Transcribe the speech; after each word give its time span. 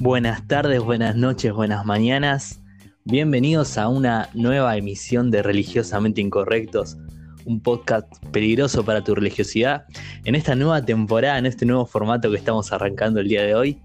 Buenas 0.00 0.46
tardes, 0.46 0.80
buenas 0.80 1.16
noches, 1.16 1.52
buenas 1.52 1.84
mañanas. 1.84 2.60
Bienvenidos 3.04 3.76
a 3.78 3.88
una 3.88 4.28
nueva 4.32 4.76
emisión 4.76 5.30
de 5.30 5.42
Religiosamente 5.42 6.20
Incorrectos, 6.20 6.96
un 7.44 7.60
podcast 7.60 8.06
peligroso 8.32 8.84
para 8.84 9.02
tu 9.02 9.14
religiosidad. 9.14 9.84
En 10.24 10.34
esta 10.34 10.54
nueva 10.54 10.84
temporada, 10.84 11.38
en 11.38 11.46
este 11.46 11.66
nuevo 11.66 11.84
formato 11.84 12.30
que 12.30 12.36
estamos 12.36 12.72
arrancando 12.72 13.20
el 13.20 13.28
día 13.28 13.42
de 13.42 13.54
hoy. 13.54 13.82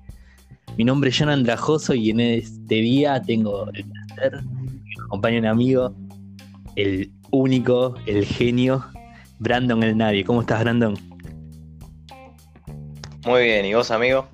Mi 0.77 0.83
nombre 0.83 1.09
es 1.09 1.17
John 1.19 1.29
Andrajoso 1.29 1.93
y 1.93 2.11
en 2.11 2.19
este 2.19 2.75
día 2.75 3.21
tengo 3.21 3.69
el 3.73 3.85
placer, 3.85 4.43
me 4.43 5.03
acompaña 5.05 5.39
un 5.39 5.45
amigo, 5.45 5.95
el 6.75 7.11
único, 7.31 7.95
el 8.05 8.25
genio, 8.25 8.85
Brandon 9.39 9.83
el 9.83 9.97
Nadie. 9.97 10.23
¿Cómo 10.23 10.41
estás, 10.41 10.61
Brandon? 10.61 11.12
Muy 13.25 13.43
bien, 13.43 13.65
¿y 13.65 13.73
vos, 13.73 13.89
amigo? 13.89 14.27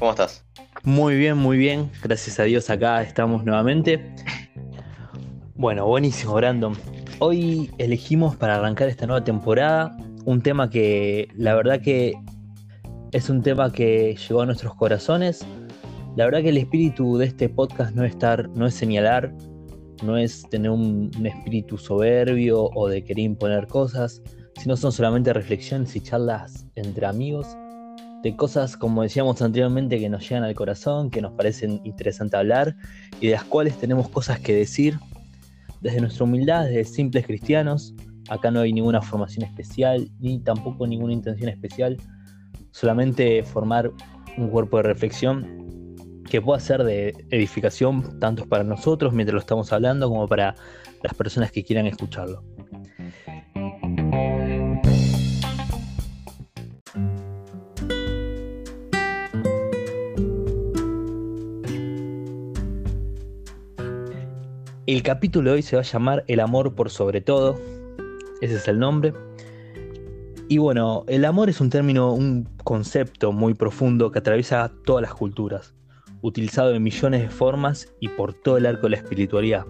¿Cómo 0.00 0.10
estás? 0.10 0.44
Muy 0.82 1.16
bien, 1.16 1.36
muy 1.36 1.56
bien. 1.56 1.88
Gracias 2.02 2.40
a 2.40 2.42
Dios 2.42 2.68
acá 2.70 3.00
estamos 3.02 3.44
nuevamente. 3.44 4.04
Bueno, 5.54 5.86
buenísimo, 5.86 6.34
Brandon. 6.34 6.76
Hoy 7.20 7.70
elegimos 7.78 8.34
para 8.34 8.56
arrancar 8.56 8.88
esta 8.88 9.06
nueva 9.06 9.22
temporada 9.22 9.96
un 10.24 10.42
tema 10.42 10.68
que 10.68 11.28
la 11.36 11.54
verdad 11.54 11.80
que 11.80 12.14
es 13.12 13.30
un 13.30 13.42
tema 13.42 13.70
que 13.70 14.16
llegó 14.16 14.42
a 14.42 14.46
nuestros 14.46 14.74
corazones. 14.74 15.46
La 16.16 16.24
verdad 16.24 16.42
que 16.42 16.48
el 16.48 16.58
espíritu 16.58 17.18
de 17.18 17.26
este 17.26 17.48
podcast 17.48 17.94
no 17.94 18.02
es 18.02 18.10
estar, 18.10 18.48
no 18.50 18.66
es 18.66 18.74
señalar, 18.74 19.32
no 20.02 20.16
es 20.16 20.42
tener 20.50 20.72
un, 20.72 21.12
un 21.16 21.26
espíritu 21.26 21.78
soberbio 21.78 22.70
o 22.74 22.88
de 22.88 23.04
querer 23.04 23.24
imponer 23.24 23.68
cosas, 23.68 24.20
sino 24.60 24.76
son 24.76 24.90
solamente 24.90 25.32
reflexiones 25.32 25.94
y 25.94 26.00
charlas 26.00 26.66
entre 26.74 27.06
amigos 27.06 27.56
de 28.26 28.36
cosas, 28.36 28.76
como 28.76 29.02
decíamos 29.02 29.40
anteriormente, 29.40 30.00
que 30.00 30.08
nos 30.08 30.28
llegan 30.28 30.42
al 30.42 30.54
corazón, 30.56 31.10
que 31.10 31.22
nos 31.22 31.32
parecen 31.34 31.80
interesantes 31.84 32.36
hablar 32.36 32.76
y 33.20 33.26
de 33.28 33.34
las 33.34 33.44
cuales 33.44 33.78
tenemos 33.78 34.08
cosas 34.08 34.40
que 34.40 34.52
decir. 34.52 34.98
Desde 35.80 36.00
nuestra 36.00 36.24
humildad, 36.24 36.64
desde 36.64 36.84
simples 36.86 37.24
cristianos, 37.24 37.94
acá 38.28 38.50
no 38.50 38.60
hay 38.60 38.72
ninguna 38.72 39.00
formación 39.00 39.44
especial 39.44 40.10
ni 40.18 40.40
tampoco 40.40 40.88
ninguna 40.88 41.12
intención 41.12 41.48
especial, 41.48 41.98
solamente 42.72 43.44
formar 43.44 43.92
un 44.36 44.48
cuerpo 44.48 44.78
de 44.78 44.82
reflexión 44.82 45.94
que 46.28 46.42
pueda 46.42 46.58
ser 46.58 46.82
de 46.82 47.14
edificación 47.30 48.18
tanto 48.18 48.44
para 48.46 48.64
nosotros 48.64 49.12
mientras 49.12 49.34
lo 49.34 49.40
estamos 49.40 49.72
hablando 49.72 50.08
como 50.08 50.26
para 50.26 50.56
las 51.04 51.14
personas 51.14 51.52
que 51.52 51.62
quieran 51.62 51.86
escucharlo. 51.86 52.42
El 64.86 65.02
capítulo 65.02 65.50
de 65.50 65.56
hoy 65.56 65.62
se 65.62 65.74
va 65.74 65.82
a 65.82 65.84
llamar 65.84 66.24
El 66.28 66.38
amor 66.38 66.76
por 66.76 66.90
sobre 66.90 67.20
todo. 67.20 67.60
Ese 68.40 68.54
es 68.54 68.68
el 68.68 68.78
nombre. 68.78 69.12
Y 70.48 70.58
bueno, 70.58 71.02
el 71.08 71.24
amor 71.24 71.50
es 71.50 71.60
un 71.60 71.70
término, 71.70 72.12
un 72.12 72.48
concepto 72.62 73.32
muy 73.32 73.54
profundo 73.54 74.12
que 74.12 74.20
atraviesa 74.20 74.70
todas 74.84 75.02
las 75.02 75.12
culturas, 75.12 75.74
utilizado 76.22 76.72
en 76.72 76.84
millones 76.84 77.22
de 77.22 77.30
formas 77.30 77.92
y 77.98 78.10
por 78.10 78.32
todo 78.32 78.58
el 78.58 78.66
arco 78.66 78.82
de 78.82 78.90
la 78.90 78.96
espiritualidad. 78.98 79.66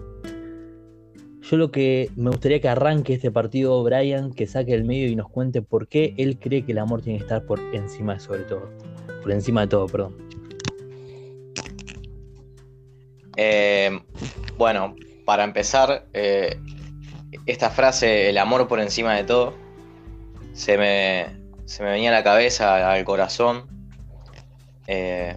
Yo 1.41 1.57
lo 1.57 1.71
que 1.71 2.11
me 2.15 2.29
gustaría 2.29 2.61
que 2.61 2.69
arranque 2.69 3.13
este 3.13 3.31
partido 3.31 3.83
Brian, 3.83 4.31
que 4.31 4.45
saque 4.45 4.75
el 4.75 4.83
medio 4.83 5.07
y 5.07 5.15
nos 5.15 5.29
cuente 5.29 5.63
por 5.63 5.87
qué 5.87 6.13
él 6.17 6.37
cree 6.37 6.63
que 6.63 6.73
el 6.73 6.77
amor 6.77 7.01
tiene 7.01 7.17
que 7.17 7.23
estar 7.23 7.43
por 7.43 7.59
encima 7.73 8.13
de 8.13 8.19
sobre 8.19 8.43
todo. 8.43 8.69
Por 9.23 9.31
encima 9.31 9.61
de 9.61 9.67
todo, 9.67 9.87
perdón. 9.87 10.15
Eh, 13.35 13.99
bueno, 14.57 14.95
para 15.27 15.43
empezar, 15.43 16.05
eh, 16.13 16.57
esta 17.45 17.69
frase, 17.69 18.29
el 18.29 18.37
amor 18.37 18.69
por 18.69 18.79
encima 18.79 19.13
de 19.13 19.25
todo, 19.25 19.55
se 20.53 20.77
me, 20.77 21.25
se 21.65 21.83
me 21.83 21.91
venía 21.91 22.11
a 22.11 22.13
la 22.13 22.23
cabeza, 22.23 22.93
al 22.93 23.03
corazón, 23.03 23.67
eh, 24.87 25.35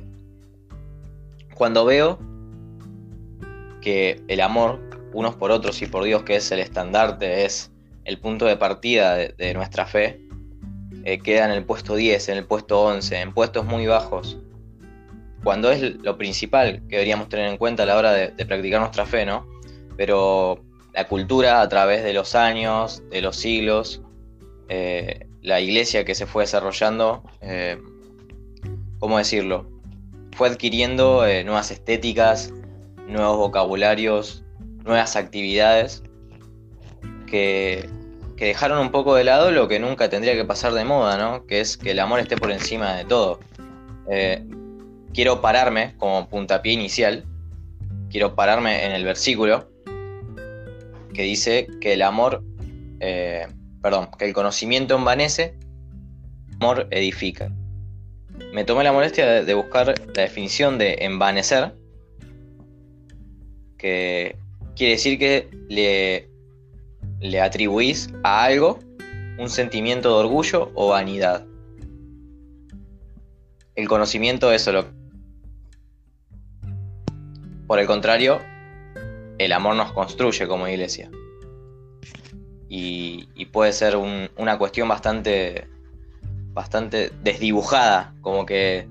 cuando 1.56 1.84
veo 1.84 2.20
que 3.80 4.22
el 4.28 4.40
amor 4.42 4.78
unos 5.12 5.34
por 5.34 5.50
otros 5.50 5.82
y 5.82 5.86
por 5.86 6.04
Dios, 6.04 6.22
que 6.22 6.36
es 6.36 6.52
el 6.52 6.60
estandarte, 6.60 7.44
es 7.44 7.72
el 8.04 8.20
punto 8.20 8.46
de 8.46 8.56
partida 8.56 9.16
de, 9.16 9.54
nuestra 9.54 9.86
fe, 9.86 10.20
eh, 11.02 11.18
queda 11.18 11.46
en 11.46 11.50
el 11.50 11.64
puesto 11.64 11.96
10, 11.96 12.28
en 12.28 12.38
el 12.38 12.44
puesto 12.44 12.80
11, 12.80 13.22
en 13.22 13.34
puestos 13.34 13.64
muy 13.64 13.88
bajos, 13.88 14.38
cuando 15.42 15.72
es 15.72 15.82
lo 15.96 16.16
principal 16.16 16.80
que 16.88 16.94
deberíamos 16.94 17.28
tener 17.28 17.48
en 17.48 17.56
cuenta 17.56 17.82
a 17.82 17.86
la 17.86 17.96
hora 17.96 18.12
de 18.12 18.46
practicar 18.46 18.78
nuestra 18.78 19.04
fe, 19.04 19.26
¿no? 19.26 19.49
Pero 20.00 20.64
la 20.94 21.08
cultura 21.08 21.60
a 21.60 21.68
través 21.68 22.02
de 22.02 22.14
los 22.14 22.34
años, 22.34 23.02
de 23.10 23.20
los 23.20 23.36
siglos, 23.36 24.00
eh, 24.70 25.26
la 25.42 25.60
iglesia 25.60 26.06
que 26.06 26.14
se 26.14 26.24
fue 26.24 26.44
desarrollando, 26.44 27.22
eh, 27.42 27.76
¿cómo 28.98 29.18
decirlo? 29.18 29.68
Fue 30.34 30.48
adquiriendo 30.48 31.26
eh, 31.26 31.44
nuevas 31.44 31.70
estéticas, 31.70 32.50
nuevos 33.08 33.36
vocabularios, 33.36 34.42
nuevas 34.86 35.16
actividades 35.16 36.02
que, 37.26 37.86
que, 38.38 38.46
dejaron 38.46 38.78
un 38.78 38.92
poco 38.92 39.16
de 39.16 39.24
lado 39.24 39.50
lo 39.50 39.68
que 39.68 39.80
nunca 39.80 40.08
tendría 40.08 40.32
que 40.32 40.46
pasar 40.46 40.72
de 40.72 40.86
moda, 40.86 41.18
¿no? 41.18 41.44
Que 41.44 41.60
es 41.60 41.76
que 41.76 41.90
el 41.90 41.98
amor 41.98 42.20
esté 42.20 42.38
por 42.38 42.50
encima 42.50 42.94
de 42.94 43.04
todo. 43.04 43.38
quiero 45.12 45.42
pararme 45.42 45.94
como 45.98 46.26
puntapié 46.26 46.72
inicial, 46.72 47.26
quiero 48.08 48.34
pararme 48.34 48.86
en 48.86 48.92
el 48.92 49.04
versículo 49.04 49.68
que 51.12 51.22
dice 51.22 51.66
que 51.80 51.94
el 51.94 52.02
amor, 52.02 52.42
eh, 53.00 53.46
perdón, 53.82 54.08
que 54.18 54.26
el 54.26 54.34
conocimiento 54.34 54.96
envanece, 54.96 55.54
amor 56.60 56.86
edifica. 56.90 57.50
Me 58.52 58.64
tomé 58.64 58.84
la 58.84 58.92
molestia 58.92 59.42
de, 59.42 59.54
buscar 59.54 59.94
la 60.14 60.22
definición 60.22 60.78
de 60.78 60.98
envanecer, 61.00 61.74
que 63.76 64.36
quiere 64.76 64.92
decir 64.94 65.18
que 65.18 65.48
le, 65.68 66.28
le 67.20 67.40
atribuís 67.40 68.08
a 68.22 68.44
algo 68.44 68.78
un 69.38 69.48
sentimiento 69.48 70.08
de 70.10 70.14
orgullo 70.26 70.70
o 70.74 70.88
vanidad. 70.88 71.46
El 73.74 73.88
conocimiento 73.88 74.52
es 74.52 74.62
solo. 74.62 74.86
Por 77.66 77.78
el 77.78 77.86
contrario, 77.86 78.40
el 79.40 79.52
amor 79.52 79.74
nos 79.74 79.92
construye 79.92 80.46
como 80.46 80.68
iglesia. 80.68 81.10
Y, 82.68 83.26
puede 83.52 83.72
ser 83.72 83.96
una 83.96 84.58
cuestión 84.58 84.86
bastante, 84.86 85.66
bastante 86.52 87.10
desdibujada, 87.22 88.14
como 88.20 88.44
que 88.44 88.86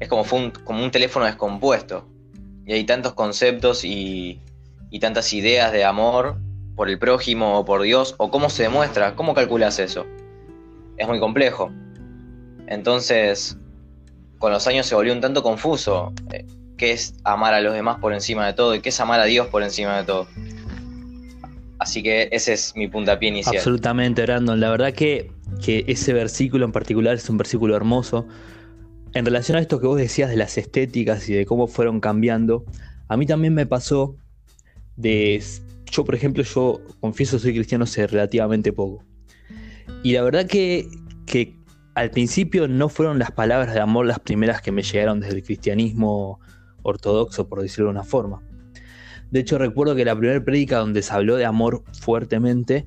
es 0.00 0.08
como, 0.08 0.24
un, 0.32 0.90
teléfono 0.90 1.24
descompuesto. 1.24 2.04
Y 2.66 2.72
hay 2.72 2.84
tantos 2.84 3.14
conceptos 3.14 3.84
y, 3.84 4.40
y 4.90 4.98
tantas 4.98 5.32
ideas 5.32 5.72
de 5.72 5.84
amor 5.84 6.36
por 6.74 6.90
el 6.90 6.98
prójimo 6.98 7.58
o 7.60 7.64
por 7.64 7.82
Dios, 7.82 8.16
o 8.18 8.30
cómo 8.30 8.50
se 8.50 8.64
demuestra, 8.64 9.14
cómo 9.14 9.34
calculas 9.34 9.78
eso. 9.78 10.04
Es 10.96 11.06
muy 11.06 11.20
complejo. 11.20 11.70
Entonces, 12.66 13.56
con 14.38 14.50
los 14.50 14.66
años 14.66 14.84
se 14.84 14.96
volvió 14.96 15.12
un 15.12 15.20
tanto 15.20 15.44
confuso. 15.44 16.12
Qué 16.76 16.92
es 16.92 17.14
amar 17.24 17.54
a 17.54 17.60
los 17.60 17.74
demás 17.74 17.98
por 18.00 18.12
encima 18.12 18.46
de 18.46 18.52
todo 18.52 18.74
y 18.74 18.80
qué 18.80 18.90
es 18.90 19.00
amar 19.00 19.20
a 19.20 19.24
Dios 19.24 19.46
por 19.48 19.62
encima 19.62 19.96
de 19.98 20.04
todo. 20.04 20.26
Así 21.78 22.02
que 22.02 22.28
ese 22.32 22.54
es 22.54 22.74
mi 22.74 22.88
puntapié 22.88 23.28
inicial. 23.28 23.56
Absolutamente, 23.56 24.22
Brandon. 24.22 24.58
La 24.60 24.70
verdad 24.70 24.92
que, 24.92 25.30
que 25.62 25.84
ese 25.88 26.12
versículo 26.12 26.64
en 26.64 26.72
particular 26.72 27.14
es 27.14 27.28
un 27.28 27.36
versículo 27.36 27.76
hermoso. 27.76 28.26
En 29.12 29.24
relación 29.24 29.56
a 29.56 29.60
esto 29.60 29.80
que 29.80 29.86
vos 29.86 29.98
decías 29.98 30.30
de 30.30 30.36
las 30.36 30.58
estéticas 30.58 31.28
y 31.28 31.34
de 31.34 31.46
cómo 31.46 31.66
fueron 31.66 32.00
cambiando, 32.00 32.64
a 33.08 33.16
mí 33.16 33.26
también 33.26 33.54
me 33.54 33.66
pasó 33.66 34.16
de... 34.96 35.42
Yo, 35.90 36.04
por 36.04 36.14
ejemplo, 36.14 36.42
yo 36.42 36.80
confieso 37.00 37.38
soy 37.38 37.54
cristiano 37.54 37.84
hace 37.84 38.06
relativamente 38.06 38.72
poco. 38.72 39.04
Y 40.02 40.12
la 40.12 40.22
verdad 40.22 40.46
que, 40.46 40.88
que 41.26 41.56
al 41.94 42.10
principio 42.10 42.68
no 42.68 42.88
fueron 42.88 43.18
las 43.18 43.30
palabras 43.30 43.72
de 43.72 43.80
amor 43.80 44.06
las 44.06 44.18
primeras 44.18 44.60
que 44.60 44.72
me 44.72 44.82
llegaron 44.82 45.20
desde 45.20 45.36
el 45.36 45.42
cristianismo 45.42 46.40
ortodoxo, 46.86 47.48
por 47.48 47.60
decirlo 47.62 47.86
de 47.86 47.92
una 47.92 48.04
forma. 48.04 48.42
De 49.30 49.40
hecho, 49.40 49.58
recuerdo 49.58 49.94
que 49.94 50.04
la 50.04 50.16
primera 50.16 50.42
prédica 50.44 50.78
donde 50.78 51.02
se 51.02 51.12
habló 51.12 51.36
de 51.36 51.44
amor 51.44 51.82
fuertemente, 51.92 52.86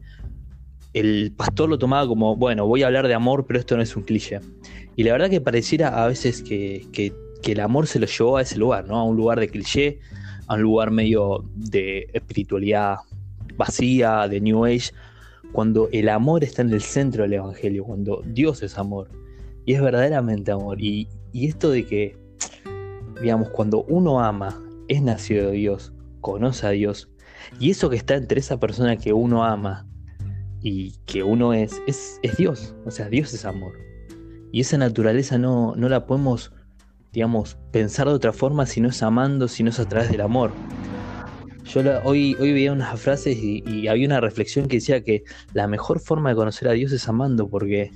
el 0.93 1.33
pastor 1.35 1.69
lo 1.69 1.77
tomaba 1.77 2.07
como, 2.07 2.35
bueno, 2.35 2.65
voy 2.65 2.83
a 2.83 2.87
hablar 2.87 3.07
de 3.07 3.13
amor, 3.13 3.45
pero 3.45 3.59
esto 3.59 3.75
no 3.75 3.83
es 3.83 3.95
un 3.95 4.03
cliché. 4.03 4.39
Y 4.95 5.03
la 5.03 5.11
verdad 5.11 5.29
que 5.29 5.41
pareciera 5.41 6.03
a 6.03 6.07
veces 6.07 6.41
que, 6.41 6.87
que, 6.91 7.13
el 7.43 7.59
amor 7.61 7.87
se 7.87 7.99
lo 7.99 8.05
llevó 8.05 8.37
a 8.37 8.43
ese 8.43 8.57
lugar, 8.57 8.87
¿no? 8.87 8.97
A 8.97 9.03
un 9.03 9.17
lugar 9.17 9.39
de 9.39 9.49
cliché, 9.49 9.99
a 10.47 10.53
un 10.53 10.61
lugar 10.61 10.91
medio 10.91 11.43
de 11.55 12.07
espiritualidad 12.13 12.97
vacía, 13.57 14.27
de 14.27 14.39
New 14.39 14.65
Age, 14.65 14.91
cuando 15.51 15.89
el 15.91 16.09
amor 16.09 16.43
está 16.43 16.61
en 16.61 16.71
el 16.71 16.81
centro 16.81 17.23
del 17.23 17.33
Evangelio, 17.33 17.85
cuando 17.85 18.21
Dios 18.23 18.61
es 18.61 18.77
amor. 18.77 19.09
Y 19.65 19.73
es 19.73 19.81
verdaderamente 19.81 20.51
amor. 20.51 20.79
Y, 20.79 21.07
y 21.33 21.47
esto 21.47 21.71
de 21.71 21.85
que, 21.85 22.17
digamos, 23.21 23.49
cuando 23.49 23.83
uno 23.83 24.19
ama, 24.19 24.61
es 24.87 25.01
nacido 25.01 25.49
de 25.49 25.57
Dios, 25.57 25.93
conoce 26.21 26.67
a 26.67 26.71
Dios, 26.71 27.09
y 27.59 27.71
eso 27.71 27.89
que 27.89 27.95
está 27.95 28.15
entre 28.15 28.39
esa 28.39 28.59
persona 28.59 28.97
que 28.97 29.13
uno 29.13 29.43
ama 29.43 29.87
y 30.61 30.93
que 31.05 31.23
uno 31.23 31.53
es, 31.53 31.81
es, 31.87 32.19
es 32.21 32.37
Dios. 32.37 32.75
O 32.85 32.91
sea, 32.91 33.09
Dios 33.09 33.33
es 33.33 33.45
amor. 33.45 33.73
Y 34.51 34.61
esa 34.61 34.77
naturaleza 34.77 35.37
no, 35.37 35.75
no 35.75 35.89
la 35.89 36.05
podemos, 36.05 36.51
digamos, 37.11 37.57
pensar 37.71 38.07
de 38.07 38.13
otra 38.13 38.33
forma 38.33 38.65
si 38.65 38.81
no 38.81 38.89
es 38.89 39.01
amando, 39.03 39.47
si 39.47 39.63
no 39.63 39.69
es 39.69 39.79
a 39.79 39.87
través 39.87 40.11
del 40.11 40.21
amor. 40.21 40.51
Yo 41.65 41.81
hoy, 42.03 42.35
hoy 42.39 42.51
veía 42.51 42.71
unas 42.71 42.99
frases 42.99 43.37
y, 43.39 43.87
había 43.87 44.07
una 44.07 44.19
reflexión 44.19 44.67
que 44.67 44.77
decía 44.77 45.03
que 45.03 45.23
la 45.53 45.67
mejor 45.67 45.99
forma 45.99 46.29
de 46.29 46.35
conocer 46.35 46.67
a 46.67 46.71
Dios 46.71 46.91
es 46.91 47.07
amando, 47.07 47.47
porque 47.47 47.91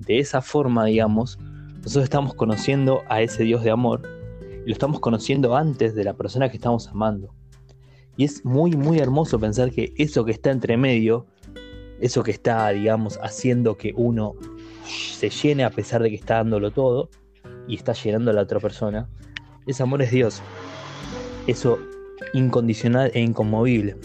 de 0.00 0.18
esa 0.18 0.42
forma, 0.42 0.86
digamos, 0.86 1.38
nosotros 1.82 2.04
estamos 2.04 2.34
conociendo 2.34 3.02
a 3.08 3.22
ese 3.22 3.44
Dios 3.44 3.62
de 3.62 3.70
amor 3.70 4.02
lo 4.66 4.72
estamos 4.72 5.00
conociendo 5.00 5.56
antes 5.56 5.94
de 5.94 6.04
la 6.04 6.14
persona 6.14 6.50
que 6.50 6.56
estamos 6.56 6.88
amando. 6.88 7.34
Y 8.16 8.24
es 8.24 8.44
muy, 8.44 8.72
muy 8.72 8.98
hermoso 8.98 9.38
pensar 9.38 9.70
que 9.70 9.92
eso 9.96 10.24
que 10.24 10.32
está 10.32 10.50
entre 10.50 10.76
medio, 10.76 11.26
eso 12.00 12.22
que 12.22 12.30
está, 12.30 12.68
digamos, 12.70 13.18
haciendo 13.22 13.76
que 13.76 13.92
uno 13.96 14.34
se 14.84 15.30
llene 15.30 15.64
a 15.64 15.70
pesar 15.70 16.02
de 16.02 16.10
que 16.10 16.16
está 16.16 16.36
dándolo 16.36 16.70
todo 16.70 17.08
y 17.66 17.76
está 17.76 17.92
llenando 17.92 18.30
a 18.30 18.34
la 18.34 18.42
otra 18.42 18.60
persona, 18.60 19.08
ese 19.66 19.82
amor 19.82 20.02
es 20.02 20.10
Dios. 20.10 20.42
Eso 21.46 21.78
incondicional 22.34 23.10
e 23.14 23.20
inconmovible. 23.20 23.96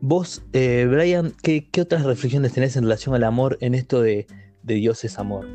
Vos, 0.00 0.42
eh, 0.52 0.86
Brian, 0.88 1.32
¿qué, 1.42 1.68
otras 1.80 2.04
reflexiones 2.04 2.52
tenés 2.52 2.76
en 2.76 2.84
relación 2.84 3.14
al 3.14 3.24
amor 3.24 3.58
en 3.60 3.74
esto 3.74 4.00
de, 4.00 4.26
Dios 4.62 5.02
es 5.04 5.18
amor? 5.18 5.46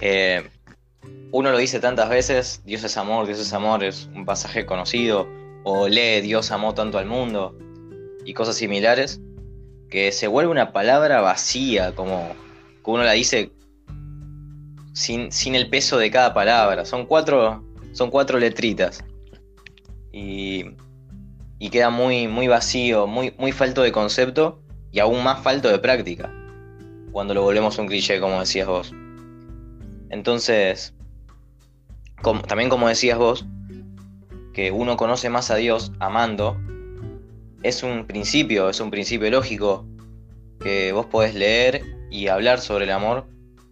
Eh, 0.00 0.48
uno 1.30 1.50
lo 1.50 1.58
dice 1.58 1.80
tantas 1.80 2.08
veces, 2.08 2.62
Dios 2.64 2.84
es 2.84 2.96
amor, 2.96 3.26
Dios 3.26 3.38
es 3.38 3.52
amor, 3.52 3.84
es 3.84 4.08
un 4.14 4.24
pasaje 4.24 4.66
conocido, 4.66 5.28
o 5.64 5.88
lee 5.88 6.20
Dios 6.20 6.50
amó 6.50 6.74
tanto 6.74 6.98
al 6.98 7.06
mundo, 7.06 7.56
y 8.24 8.34
cosas 8.34 8.56
similares, 8.56 9.20
que 9.90 10.12
se 10.12 10.26
vuelve 10.26 10.50
una 10.50 10.72
palabra 10.72 11.20
vacía, 11.20 11.94
como 11.94 12.34
que 12.84 12.90
uno 12.90 13.04
la 13.04 13.12
dice 13.12 13.52
sin, 14.92 15.54
el 15.54 15.68
peso 15.70 15.98
de 15.98 16.10
cada 16.10 16.34
palabra. 16.34 16.84
Son 16.84 17.06
cuatro, 17.06 17.64
son 17.92 18.10
cuatro 18.10 18.38
letritas. 18.38 19.04
Y, 20.12 20.64
y 21.58 21.70
queda 21.70 21.90
muy, 21.90 22.28
muy 22.28 22.48
vacío, 22.48 23.06
muy, 23.06 23.32
muy 23.38 23.52
falto 23.52 23.82
de 23.82 23.92
concepto 23.92 24.60
y 24.90 24.98
aún 24.98 25.22
más 25.22 25.42
falto 25.42 25.68
de 25.68 25.78
práctica. 25.78 26.32
Cuando 27.12 27.34
lo 27.34 27.42
volvemos 27.42 27.78
un 27.78 27.86
cliché, 27.86 28.20
como 28.20 28.40
decías 28.40 28.66
vos. 28.66 28.92
Entonces, 30.10 30.94
también 32.46 32.70
como 32.70 32.88
decías 32.88 33.18
vos, 33.18 33.46
que 34.52 34.70
uno 34.70 34.96
conoce 34.96 35.30
más 35.30 35.50
a 35.50 35.56
Dios 35.56 35.92
amando, 36.00 36.60
es 37.62 37.82
un 37.82 38.06
principio, 38.06 38.68
es 38.68 38.80
un 38.80 38.90
principio 38.90 39.30
lógico 39.30 39.86
que 40.60 40.92
vos 40.92 41.06
podés 41.06 41.34
leer 41.34 41.82
y 42.10 42.28
hablar 42.28 42.60
sobre 42.60 42.84
el 42.84 42.90
amor 42.90 43.26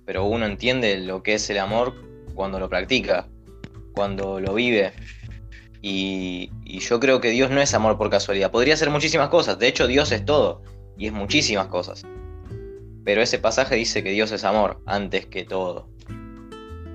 pero 0.06 0.24
uno 0.24 0.46
entiende 0.46 0.96
lo 0.98 1.22
que 1.22 1.34
es 1.34 1.50
el 1.50 1.58
amor 1.58 1.94
cuando 2.34 2.60
lo 2.60 2.70
practica, 2.70 3.26
cuando 3.92 4.40
lo 4.40 4.54
vive. 4.54 4.92
Y, 5.82 6.50
yo 6.64 7.00
creo 7.00 7.20
que 7.20 7.30
Dios 7.30 7.50
no 7.50 7.60
es 7.60 7.74
amor 7.74 7.98
por 7.98 8.08
casualidad. 8.08 8.50
Podría 8.50 8.76
ser 8.76 8.90
muchísimas 8.90 9.28
cosas. 9.28 9.58
De 9.58 9.66
hecho, 9.66 9.86
Dios 9.86 10.12
es 10.12 10.24
todo. 10.24 10.62
Y 10.96 11.06
es 11.06 11.12
muchísimas 11.12 11.66
cosas. 11.66 12.04
Pero 13.04 13.20
ese 13.20 13.38
pasaje 13.38 13.74
dice 13.74 14.02
que 14.02 14.10
Dios 14.10 14.30
es 14.30 14.44
amor 14.44 14.80
antes 14.86 15.26
que 15.26 15.44
todo. 15.44 15.88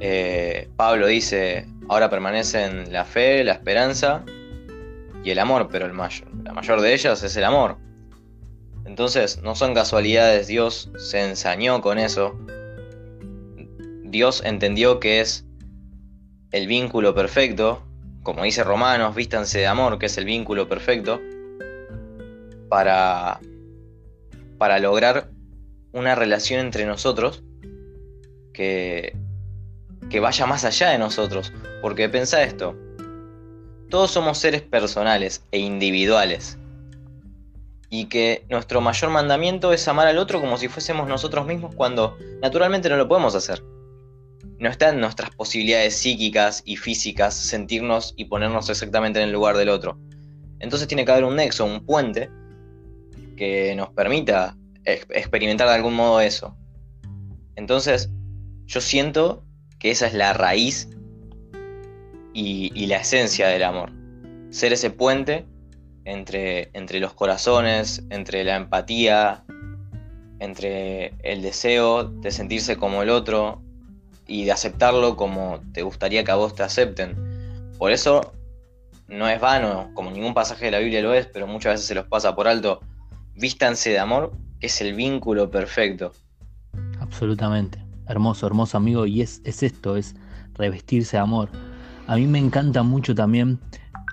Eh, 0.03 0.67
Pablo 0.75 1.07
dice, 1.07 1.67
ahora 1.87 2.09
permanecen 2.09 2.91
la 2.91 3.05
fe, 3.05 3.43
la 3.43 3.53
esperanza 3.53 4.25
y 5.23 5.29
el 5.29 5.39
amor, 5.39 5.69
pero 5.71 5.85
el 5.85 5.93
mayor, 5.93 6.27
la 6.43 6.53
mayor 6.53 6.81
de 6.81 6.93
ellas 6.93 7.21
es 7.23 7.37
el 7.37 7.43
amor. 7.43 7.77
Entonces, 8.85 9.41
no 9.43 9.55
son 9.55 9.73
casualidades, 9.73 10.47
Dios 10.47 10.89
se 10.97 11.23
ensañó 11.23 11.81
con 11.81 11.99
eso 11.99 12.35
Dios 14.11 14.43
entendió 14.45 14.99
que 14.99 15.21
es 15.21 15.45
el 16.51 16.67
vínculo 16.67 17.15
perfecto, 17.15 17.81
como 18.23 18.43
dice 18.43 18.63
Romanos, 18.63 19.15
vístanse 19.15 19.59
de 19.59 19.67
amor, 19.67 19.97
que 19.99 20.07
es 20.07 20.17
el 20.17 20.25
vínculo 20.25 20.67
perfecto, 20.67 21.21
para, 22.67 23.39
para 24.57 24.79
lograr 24.79 25.29
una 25.93 26.15
relación 26.15 26.59
entre 26.59 26.85
nosotros 26.85 27.43
que, 28.53 29.15
que 30.11 30.19
vaya 30.19 30.45
más 30.45 30.65
allá 30.65 30.89
de 30.89 30.97
nosotros. 30.97 31.51
Porque 31.81 32.09
pensá 32.09 32.43
esto, 32.43 32.75
todos 33.89 34.11
somos 34.11 34.37
seres 34.37 34.61
personales 34.61 35.43
e 35.51 35.59
individuales. 35.59 36.57
Y 37.89 38.05
que 38.05 38.45
nuestro 38.49 38.81
mayor 38.81 39.09
mandamiento 39.09 39.73
es 39.73 39.87
amar 39.87 40.07
al 40.07 40.17
otro 40.17 40.39
como 40.39 40.57
si 40.57 40.67
fuésemos 40.67 41.07
nosotros 41.07 41.45
mismos 41.45 41.75
cuando 41.75 42.17
naturalmente 42.41 42.89
no 42.89 42.97
lo 42.97 43.07
podemos 43.07 43.35
hacer 43.35 43.61
no 44.61 44.69
está 44.69 44.89
en 44.89 44.99
nuestras 44.99 45.31
posibilidades 45.31 45.95
psíquicas 45.95 46.61
y 46.65 46.77
físicas 46.77 47.33
sentirnos 47.33 48.13
y 48.15 48.25
ponernos 48.25 48.69
exactamente 48.69 49.19
en 49.19 49.25
el 49.25 49.33
lugar 49.33 49.57
del 49.57 49.69
otro. 49.69 49.97
Entonces 50.59 50.87
tiene 50.87 51.03
que 51.03 51.11
haber 51.11 51.23
un 51.23 51.35
nexo, 51.35 51.65
un 51.65 51.83
puente, 51.83 52.29
que 53.35 53.73
nos 53.75 53.89
permita 53.89 54.55
experimentar 54.85 55.67
de 55.67 55.73
algún 55.73 55.95
modo 55.95 56.21
eso. 56.21 56.55
Entonces, 57.55 58.11
yo 58.67 58.81
siento 58.81 59.43
que 59.81 59.89
esa 59.89 60.05
es 60.05 60.13
la 60.13 60.33
raíz 60.33 60.89
y, 62.33 62.85
la 62.85 62.97
esencia 62.97 63.47
del 63.47 63.63
amor. 63.63 63.91
Ser 64.51 64.73
ese 64.73 64.91
puente 64.91 65.47
entre, 66.05 66.69
entre 66.73 66.99
los 66.99 67.13
corazones, 67.13 68.03
entre 68.11 68.43
la 68.43 68.57
empatía, 68.57 69.43
entre 70.39 71.15
el 71.23 71.41
deseo 71.41 72.03
de 72.03 72.29
sentirse 72.29 72.77
como 72.77 73.01
el 73.01 73.09
otro, 73.09 73.63
y 74.27 74.45
de 74.45 74.51
aceptarlo 74.51 75.17
como 75.17 75.59
te 75.73 75.81
gustaría 75.81 76.23
que 76.23 76.31
a 76.31 76.35
vos 76.35 76.53
te 76.53 76.61
acepten. 76.61 77.15
Por 77.79 77.91
eso 77.91 78.33
no 79.07 79.27
es 79.27 79.41
vano, 79.41 79.89
como 79.95 80.11
ningún 80.11 80.35
pasaje 80.35 80.65
de 80.65 80.71
la 80.71 80.79
Biblia 80.79 81.01
lo 81.01 81.13
es, 81.13 81.25
pero 81.25 81.47
muchas 81.47 81.73
veces 81.73 81.87
se 81.87 81.95
los 81.95 82.05
pasa 82.05 82.35
por 82.35 82.47
alto. 82.47 82.81
Vístanse 83.33 83.89
de 83.89 83.99
amor, 83.99 84.31
que 84.59 84.67
es 84.67 84.79
el 84.79 84.93
vínculo 84.93 85.49
perfecto. 85.49 86.13
Absolutamente. 86.99 87.90
Hermoso, 88.07 88.47
hermoso 88.47 88.77
amigo. 88.77 89.05
Y 89.05 89.21
es, 89.21 89.41
es 89.43 89.63
esto, 89.63 89.97
es 89.97 90.15
revestirse 90.53 91.17
de 91.17 91.21
amor. 91.21 91.49
A 92.07 92.15
mí 92.15 92.27
me 92.27 92.39
encanta 92.39 92.83
mucho 92.83 93.15
también 93.15 93.59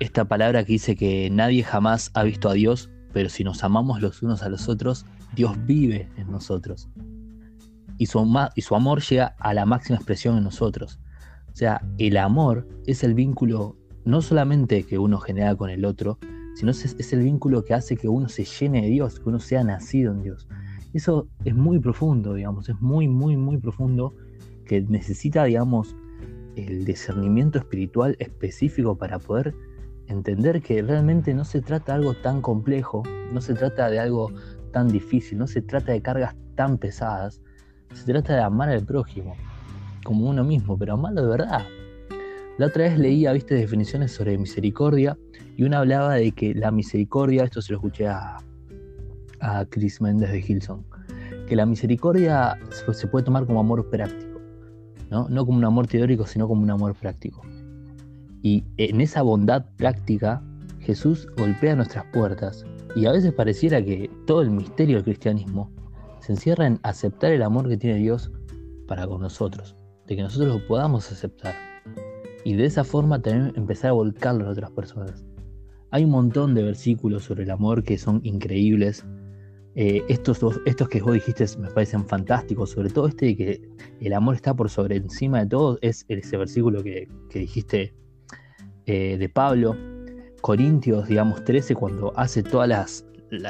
esta 0.00 0.25
palabra 0.26 0.64
que 0.64 0.75
dice 0.75 0.97
que 0.97 1.28
nadie 1.30 1.64
jamás 1.64 2.11
ha 2.14 2.23
visto 2.23 2.49
a 2.49 2.52
Dios, 2.52 2.90
pero 3.12 3.28
si 3.28 3.45
nos 3.45 3.64
amamos 3.64 4.00
los 4.00 4.23
unos 4.23 4.42
a 4.42 4.49
los 4.49 4.68
otros, 4.68 5.04
Dios 5.35 5.57
vive 5.66 6.09
en 6.16 6.30
nosotros 6.30 6.88
y 7.99 8.07
su, 8.07 8.50
y 8.54 8.62
su 8.62 8.75
amor 8.75 9.02
llega 9.02 9.35
a 9.38 9.52
la 9.52 9.66
máxima 9.66 9.97
expresión 9.97 10.38
en 10.38 10.45
nosotros. 10.45 11.00
O 11.52 11.57
sea, 11.57 11.83
el 11.99 12.16
amor 12.16 12.66
es 12.87 13.02
el 13.02 13.14
vínculo 13.14 13.76
no 14.04 14.23
solamente 14.23 14.85
que 14.85 14.99
uno 14.99 15.18
genera 15.18 15.54
con 15.57 15.68
el 15.68 15.85
otro, 15.85 16.18
sino 16.54 16.71
es, 16.71 16.85
es 16.85 17.12
el 17.12 17.23
vínculo 17.23 17.64
que 17.64 17.75
hace 17.75 17.97
que 17.97 18.09
uno 18.09 18.28
se 18.28 18.45
llene 18.45 18.83
de 18.83 18.88
Dios, 18.88 19.21
que 19.21 19.28
uno 19.28 19.40
sea 19.40 19.64
nacido 19.64 20.12
en 20.12 20.23
Dios. 20.23 20.49
Eso 20.99 21.28
es 21.45 21.55
muy 21.55 21.78
profundo, 21.78 22.35
digamos, 22.35 22.69
es 22.69 22.81
muy, 22.81 23.07
muy, 23.07 23.37
muy 23.37 23.57
profundo, 23.57 24.17
que 24.67 24.81
necesita, 24.81 25.45
digamos, 25.45 25.95
el 26.57 26.85
discernimiento 26.85 27.57
espiritual 27.61 28.17
específico 28.19 28.99
para 28.99 29.21
poder 29.21 29.55
entender 30.09 30.61
que 30.61 30.83
realmente 30.83 31.35
no 31.35 31.45
se 31.45 31.61
trata 31.61 31.93
de 31.93 31.99
algo 31.99 32.14
tan 32.14 32.43
complejo, 32.43 33.05
no 33.33 33.40
se 33.40 33.55
trata 33.55 33.88
de 33.88 34.00
algo 34.00 34.33
tan 34.73 34.88
difícil, 34.88 35.38
no 35.38 35.47
se 35.47 35.62
trata 35.62 35.93
de 35.93 36.02
cargas 36.02 36.35
tan 36.57 36.78
pesadas, 36.78 37.40
se 37.93 38.05
trata 38.05 38.35
de 38.35 38.43
amar 38.43 38.69
al 38.69 38.85
prójimo, 38.85 39.37
como 40.02 40.28
uno 40.28 40.43
mismo, 40.43 40.76
pero 40.76 40.95
amarlo 40.95 41.23
de 41.23 41.28
verdad. 41.28 41.64
La 42.59 42.67
otra 42.67 42.88
vez 42.88 42.99
leía, 42.99 43.33
viste, 43.33 43.55
definiciones 43.55 44.11
sobre 44.11 44.37
misericordia 44.37 45.17
y 45.57 45.62
una 45.62 45.78
hablaba 45.78 46.14
de 46.14 46.33
que 46.33 46.57
la 46.57 46.73
misericordia, 46.73 47.45
esto 47.45 47.62
se 47.62 47.71
lo 47.71 47.78
escuché 47.78 48.09
a, 48.09 48.38
a 49.40 49.64
Chris 49.66 50.00
Méndez 50.00 50.30
de 50.30 50.40
Hilson, 50.40 50.85
que 51.47 51.57
la 51.57 51.66
misericordia 51.66 52.59
se 52.92 53.07
puede 53.07 53.25
tomar 53.25 53.47
como 53.47 53.61
amor 53.61 53.88
práctico, 53.90 54.40
¿no? 55.11 55.28
no 55.28 55.47
como 55.47 55.59
un 55.59 55.64
amor 55.64 55.87
teórico, 55.87 56.26
sino 56.26 56.49
como 56.49 56.62
un 56.62 56.71
amor 56.71 56.95
práctico. 56.95 57.42
Y 58.42 58.64
en 58.76 59.00
esa 59.00 59.23
bondad 59.23 59.66
práctica, 59.76 60.42
Jesús 60.80 61.28
golpea 61.37 61.76
nuestras 61.76 62.04
puertas 62.12 62.64
y 62.95 63.07
a 63.07 63.12
veces 63.12 63.33
pareciera 63.33 63.83
que 63.85 64.11
todo 64.26 64.42
el 64.42 64.50
misterio 64.50 64.97
del 64.97 65.04
cristianismo 65.04 65.71
se 66.21 66.33
encierra 66.33 66.66
en 66.66 66.78
aceptar 66.83 67.33
el 67.33 67.42
amor 67.42 67.68
que 67.68 67.76
tiene 67.76 67.99
Dios 67.99 68.30
para 68.87 69.07
con 69.07 69.21
nosotros, 69.21 69.76
de 70.07 70.16
que 70.16 70.23
nosotros 70.23 70.61
lo 70.61 70.66
podamos 70.66 71.11
aceptar 71.11 71.54
y 72.45 72.54
de 72.54 72.64
esa 72.64 72.85
forma 72.85 73.21
también 73.21 73.52
empezar 73.57 73.90
a 73.90 73.92
volcarlo 73.92 74.47
a 74.47 74.50
otras 74.50 74.71
personas. 74.71 75.25
Hay 75.90 76.04
un 76.04 76.11
montón 76.11 76.54
de 76.54 76.62
versículos 76.62 77.25
sobre 77.25 77.45
el 77.45 77.50
amor 77.50 77.83
que 77.83 77.99
son 77.99 78.21
increíbles. 78.25 79.04
Eh, 79.80 80.04
estos, 80.08 80.40
dos, 80.40 80.61
estos 80.66 80.88
que 80.88 81.00
vos 81.00 81.12
dijiste 81.12 81.47
me 81.56 81.70
parecen 81.70 82.04
fantásticos, 82.04 82.70
sobre 82.70 82.90
todo 82.90 83.06
este 83.06 83.26
de 83.26 83.37
que 83.37 83.68
el 84.00 84.12
amor 84.12 84.35
está 84.35 84.52
por 84.52 84.68
sobre 84.70 84.97
encima 84.97 85.38
de 85.38 85.47
todo, 85.47 85.78
es 85.82 86.04
ese 86.08 86.37
versículo 86.37 86.82
que, 86.82 87.06
dijiste 87.32 87.94
eh, 88.87 89.16
de 89.16 89.28
Pablo, 89.28 89.76
Corintios, 90.40 91.06
digamos, 91.06 91.44
13, 91.44 91.76
cuando 91.76 92.12
hace 92.16 92.42
toda 92.42 92.66
la, 92.66 92.87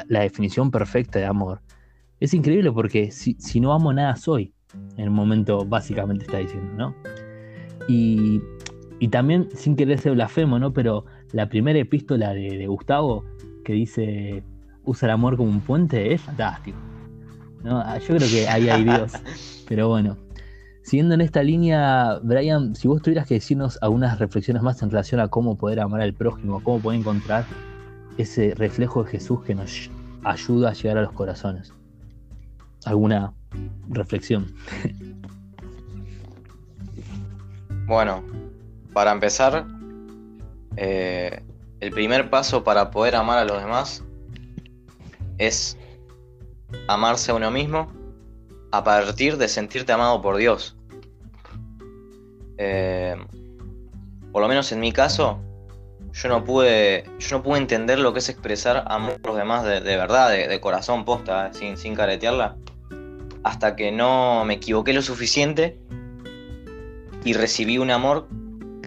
definición 0.07 0.69
perfecta 0.69 1.17
de 1.17 1.25
amor. 1.25 1.63
Es 2.19 2.35
increíble 2.35 2.71
porque 2.71 3.09
si, 3.09 3.35
no 3.59 3.73
amo 3.73 3.91
nada 3.91 4.15
soy, 4.15 4.53
en 4.97 5.05
el 5.05 5.09
momento 5.09 5.65
básicamente 5.65 6.25
está 6.25 6.37
diciendo, 6.37 6.71
¿no? 6.77 6.95
Y, 7.87 8.39
también, 9.09 9.49
sin 9.55 9.75
querer 9.75 9.97
ser 9.97 10.11
blasfemo, 10.11 10.59
¿no? 10.59 10.73
Pero 10.73 11.05
la 11.31 11.49
primera 11.49 11.79
epístola 11.79 12.35
de 12.35 12.67
Gustavo, 12.67 13.25
que 13.63 13.73
dice 13.73 14.43
usa 14.85 15.07
el 15.07 15.11
amor 15.11 15.37
como 15.37 15.49
un 15.49 15.61
puente, 15.61 16.13
es 16.13 16.21
fantástico. 16.21 16.77
Ah, 17.65 17.97
yo 17.99 18.15
creo 18.15 18.29
que 18.29 18.47
ahí 18.47 18.69
hay 18.69 18.83
Dios. 18.83 19.13
Pero 19.67 19.89
bueno, 19.89 20.17
siguiendo 20.83 21.13
en 21.13 21.21
esta 21.21 21.43
línea, 21.43 22.19
Brian, 22.23 22.75
si 22.75 22.87
vos 22.87 23.01
tuvieras 23.01 23.27
que 23.27 23.35
decirnos 23.35 23.77
algunas 23.81 24.19
reflexiones 24.19 24.63
más 24.63 24.81
en 24.81 24.89
relación 24.89 25.19
a 25.19 25.27
cómo 25.27 25.57
poder 25.57 25.79
amar 25.79 26.01
al 26.01 26.13
prójimo, 26.13 26.63
cómo 26.63 26.79
poder 26.79 26.99
encontrar 26.99 27.45
ese 28.17 28.53
reflejo 28.55 29.03
de 29.03 29.11
Jesús 29.11 29.43
que 29.43 29.55
nos 29.55 29.89
ayuda 30.23 30.69
a 30.69 30.73
llegar 30.73 30.97
a 30.97 31.01
los 31.01 31.11
corazones. 31.13 31.73
¿Alguna 32.85 33.33
reflexión? 33.89 34.53
Bueno, 37.89 38.23
para 38.93 39.11
empezar, 39.11 39.65
eh, 40.77 41.41
el 41.79 41.91
primer 41.91 42.29
paso 42.29 42.63
para 42.63 42.91
poder 42.91 43.15
amar 43.15 43.39
a 43.39 43.45
los 43.45 43.59
demás 43.59 44.03
es 45.39 45.77
amarse 46.87 47.31
a 47.31 47.35
uno 47.35 47.49
mismo 47.49 47.91
a 48.71 48.83
partir 48.83 49.37
de 49.37 49.47
sentirte 49.47 49.91
amado 49.91 50.21
por 50.21 50.37
Dios. 50.37 50.77
Eh, 52.57 53.15
por 54.31 54.41
lo 54.41 54.47
menos 54.47 54.71
en 54.71 54.79
mi 54.79 54.91
caso, 54.91 55.39
yo 56.13 56.29
no 56.29 56.43
pude, 56.43 57.05
yo 57.19 57.37
no 57.37 57.43
pude 57.43 57.57
entender 57.57 57.99
lo 57.99 58.13
que 58.13 58.19
es 58.19 58.29
expresar 58.29 58.83
amor 58.87 59.19
a 59.23 59.27
los 59.27 59.37
demás 59.37 59.63
de, 59.63 59.79
verdad, 59.79 60.29
de, 60.29 60.59
corazón 60.59 61.05
posta, 61.05 61.47
eh, 61.47 61.53
sin, 61.53 61.77
sin 61.77 61.95
caretearla, 61.95 62.57
hasta 63.43 63.75
que 63.75 63.91
no 63.91 64.43
me 64.45 64.55
equivoqué 64.55 64.93
lo 64.93 65.01
suficiente 65.01 65.79
y 67.23 67.33
recibí 67.33 67.77
un 67.77 67.91
amor 67.91 68.27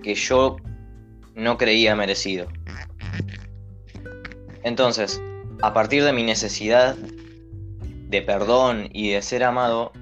que 0.03 0.15
yo 0.15 0.57
no 1.35 1.57
creía 1.57 1.97
merecido. 1.97 2.47
Entonces, 4.63 5.21
a 5.63 5.73
partir 5.73 6.03
de 6.03 6.13
mi 6.13 6.25
necesidad 6.25 6.97
de 6.97 8.21
perdón 8.21 8.89
y 8.93 9.13
de 9.13 9.23
ser 9.23 9.45
amado 9.45 9.93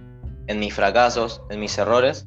en 0.47 0.59
mis 0.59 0.75
fracasos, 0.75 1.43
en 1.51 1.61
mis 1.61 1.77
errores, 1.77 2.27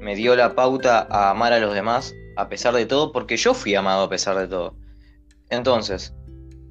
me 0.00 0.16
dio 0.16 0.34
la 0.34 0.56
pauta 0.56 1.06
a 1.08 1.30
amar 1.30 1.52
a 1.52 1.60
los 1.60 1.72
demás 1.72 2.12
a 2.36 2.48
pesar 2.48 2.74
de 2.74 2.86
todo, 2.86 3.12
porque 3.12 3.36
yo 3.36 3.54
fui 3.54 3.76
amado 3.76 4.02
a 4.02 4.08
pesar 4.08 4.36
de 4.36 4.48
todo. 4.48 4.74
Entonces, 5.48 6.12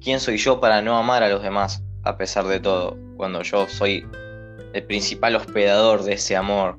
¿quién 0.02 0.20
soy 0.20 0.36
yo 0.36 0.60
para 0.60 0.82
no 0.82 0.98
amar 0.98 1.22
a 1.22 1.30
los 1.30 1.42
demás 1.42 1.82
a 2.02 2.18
pesar 2.18 2.46
de 2.46 2.60
todo, 2.60 2.98
cuando 3.16 3.42
yo 3.42 3.68
soy 3.68 4.06
el 4.74 4.84
principal 4.84 5.34
hospedador 5.34 6.02
de 6.02 6.14
ese 6.14 6.36
amor 6.36 6.78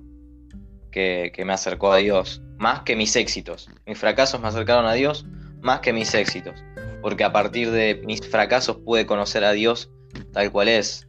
que, 0.91 1.31
que 1.33 1.43
me 1.43 1.53
acercó 1.53 1.91
a 1.91 1.97
Dios? 1.97 2.43
Más 2.57 2.81
que 2.81 2.95
mis 2.95 3.15
éxitos. 3.15 3.67
Mis 3.87 3.97
fracasos 3.97 4.39
me 4.39 4.47
acercaron 4.47 4.85
a 4.85 4.93
Dios 4.93 5.25
más 5.61 5.79
que 5.79 5.93
mis 5.93 6.13
éxitos 6.13 6.63
porque 7.01 7.23
a 7.23 7.33
partir 7.33 7.71
de 7.71 8.01
mis 8.05 8.21
fracasos 8.21 8.77
pude 8.77 9.05
conocer 9.05 9.43
a 9.43 9.51
Dios 9.51 9.89
tal 10.31 10.51
cual 10.51 10.67
es. 10.67 11.07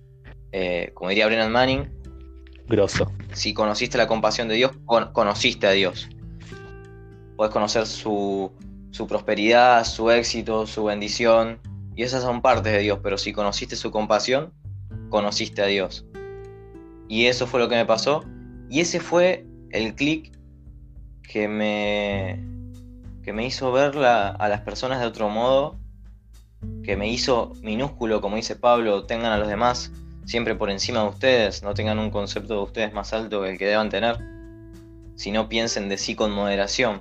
Eh, 0.52 0.90
como 0.94 1.10
diría 1.10 1.26
Brennan 1.26 1.52
Manning, 1.52 1.90
grosso. 2.66 3.10
Si 3.32 3.54
conociste 3.54 3.98
la 3.98 4.06
compasión 4.06 4.48
de 4.48 4.56
Dios, 4.56 4.72
conociste 5.12 5.66
a 5.66 5.70
Dios. 5.70 6.08
Puedes 7.36 7.52
conocer 7.52 7.86
su, 7.86 8.52
su 8.90 9.06
prosperidad, 9.06 9.84
su 9.84 10.10
éxito, 10.10 10.66
su 10.66 10.84
bendición, 10.84 11.58
y 11.94 12.02
esas 12.02 12.22
son 12.22 12.42
partes 12.42 12.72
de 12.72 12.80
Dios, 12.80 13.00
pero 13.02 13.18
si 13.18 13.32
conociste 13.32 13.76
su 13.76 13.90
compasión, 13.90 14.52
conociste 15.08 15.62
a 15.62 15.66
Dios. 15.66 16.06
Y 17.08 17.26
eso 17.26 17.46
fue 17.46 17.60
lo 17.60 17.68
que 17.68 17.76
me 17.76 17.86
pasó, 17.86 18.24
y 18.68 18.80
ese 18.80 19.00
fue 19.00 19.46
el 19.70 19.94
clic 19.94 20.32
que 21.22 21.48
me, 21.48 22.44
que 23.22 23.32
me 23.32 23.46
hizo 23.46 23.72
ver 23.72 23.96
a 23.98 24.48
las 24.48 24.60
personas 24.60 25.00
de 25.00 25.06
otro 25.06 25.28
modo 25.28 25.78
que 26.84 26.96
me 26.96 27.08
hizo 27.08 27.52
minúsculo, 27.60 28.20
como 28.20 28.36
dice 28.36 28.56
Pablo, 28.56 29.04
tengan 29.04 29.32
a 29.32 29.38
los 29.38 29.48
demás 29.48 29.92
siempre 30.24 30.54
por 30.54 30.70
encima 30.70 31.00
de 31.00 31.08
ustedes, 31.08 31.62
no 31.62 31.74
tengan 31.74 31.98
un 31.98 32.10
concepto 32.10 32.54
de 32.54 32.62
ustedes 32.62 32.92
más 32.92 33.12
alto 33.12 33.42
que 33.42 33.50
el 33.50 33.58
que 33.58 33.66
deban 33.66 33.90
tener, 33.90 34.18
sino 35.16 35.48
piensen 35.48 35.88
de 35.88 35.98
sí 35.98 36.14
con 36.14 36.30
moderación. 36.32 37.00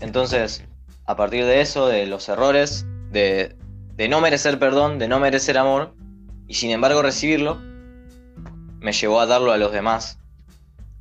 Entonces, 0.00 0.64
a 1.06 1.16
partir 1.16 1.44
de 1.44 1.60
eso, 1.60 1.88
de 1.88 2.06
los 2.06 2.28
errores, 2.28 2.86
de, 3.10 3.56
de 3.94 4.08
no 4.08 4.20
merecer 4.20 4.58
perdón, 4.58 4.98
de 4.98 5.08
no 5.08 5.20
merecer 5.20 5.58
amor, 5.58 5.94
y 6.46 6.54
sin 6.54 6.70
embargo 6.70 7.02
recibirlo, 7.02 7.58
me 8.80 8.92
llevó 8.92 9.20
a 9.20 9.26
darlo 9.26 9.52
a 9.52 9.58
los 9.58 9.72
demás, 9.72 10.18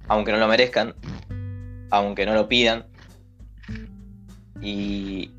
aunque 0.07 0.31
no 0.31 0.37
lo 0.39 0.47
merezcan, 0.47 0.95
aunque 1.91 2.25
no 2.25 2.33
lo 2.33 2.47
pidan. 2.47 2.85
Y, 4.61 5.31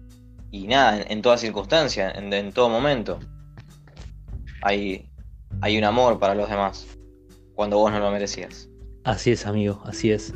y 0.50 0.66
nada, 0.66 1.02
en, 1.08 1.22
toda 1.22 1.36
circunstancia, 1.36 2.10
en, 2.10 2.52
todo 2.52 2.68
momento. 2.68 3.18
Hay, 4.62 5.08
hay 5.60 5.78
un 5.78 5.84
amor 5.84 6.18
para 6.18 6.34
los 6.34 6.48
demás 6.48 6.86
cuando 7.54 7.78
vos 7.78 7.90
no 7.90 7.98
lo 7.98 8.10
merecías. 8.10 8.68
Así 9.04 9.32
es, 9.32 9.46
amigo, 9.46 9.80
así 9.84 10.10
es. 10.10 10.32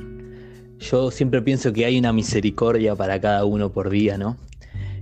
Yo 0.79 1.11
siempre 1.11 1.41
pienso 1.43 1.73
que 1.73 1.85
hay 1.85 1.99
una 1.99 2.12
misericordia 2.12 2.97
para 2.97 3.21
cada 3.21 3.45
uno 3.45 3.71
por 3.71 3.91
día, 3.91 4.19
¿no? 4.19 4.37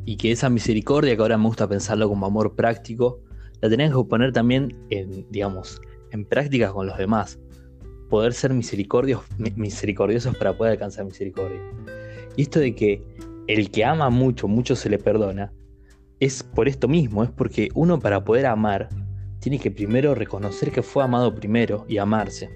Y 0.04 0.16
que 0.16 0.30
esa 0.30 0.50
misericordia, 0.50 1.16
que 1.16 1.22
ahora 1.22 1.38
me 1.38 1.46
gusta 1.46 1.68
pensarlo 1.68 2.08
como 2.08 2.26
amor 2.26 2.54
práctico, 2.54 3.20
la 3.60 3.68
tenés 3.70 3.90
que 3.94 4.04
poner 4.04 4.32
también 4.32 4.76
en, 4.90 5.26
digamos, 5.30 5.80
en 6.10 6.24
práctica 6.24 6.72
con 6.72 6.86
los 6.86 6.98
demás. 6.98 7.38
Poder 8.08 8.34
ser 8.34 8.52
misericordiosos 8.52 10.36
para 10.36 10.56
poder 10.56 10.72
alcanzar 10.72 11.04
misericordia. 11.04 11.60
Y 12.36 12.42
esto 12.42 12.60
de 12.60 12.74
que 12.74 13.02
el 13.52 13.70
que 13.70 13.84
ama 13.84 14.10
mucho, 14.10 14.46
mucho 14.46 14.76
se 14.76 14.88
le 14.88 14.98
perdona, 14.98 15.52
es 16.20 16.42
por 16.42 16.68
esto 16.68 16.86
mismo, 16.86 17.24
es 17.24 17.30
porque 17.30 17.68
uno 17.74 17.98
para 17.98 18.24
poder 18.24 18.46
amar 18.46 18.88
tiene 19.40 19.58
que 19.58 19.70
primero 19.70 20.14
reconocer 20.14 20.70
que 20.70 20.82
fue 20.82 21.02
amado 21.02 21.34
primero 21.34 21.84
y 21.88 21.98
amarse. 21.98 22.48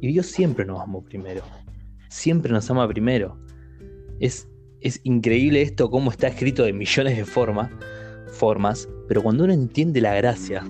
Y 0.00 0.08
Dios 0.08 0.26
siempre 0.26 0.66
nos 0.66 0.80
amó 0.80 1.02
primero, 1.02 1.42
siempre 2.10 2.52
nos 2.52 2.70
ama 2.70 2.86
primero. 2.88 3.38
Es, 4.20 4.48
es 4.80 5.00
increíble 5.04 5.62
esto, 5.62 5.90
cómo 5.90 6.10
está 6.10 6.28
escrito 6.28 6.64
de 6.64 6.72
millones 6.72 7.16
de 7.16 7.24
formas, 7.24 7.70
formas, 8.32 8.86
pero 9.08 9.22
cuando 9.22 9.44
uno 9.44 9.52
entiende 9.54 10.00
la 10.02 10.14
gracia, 10.14 10.62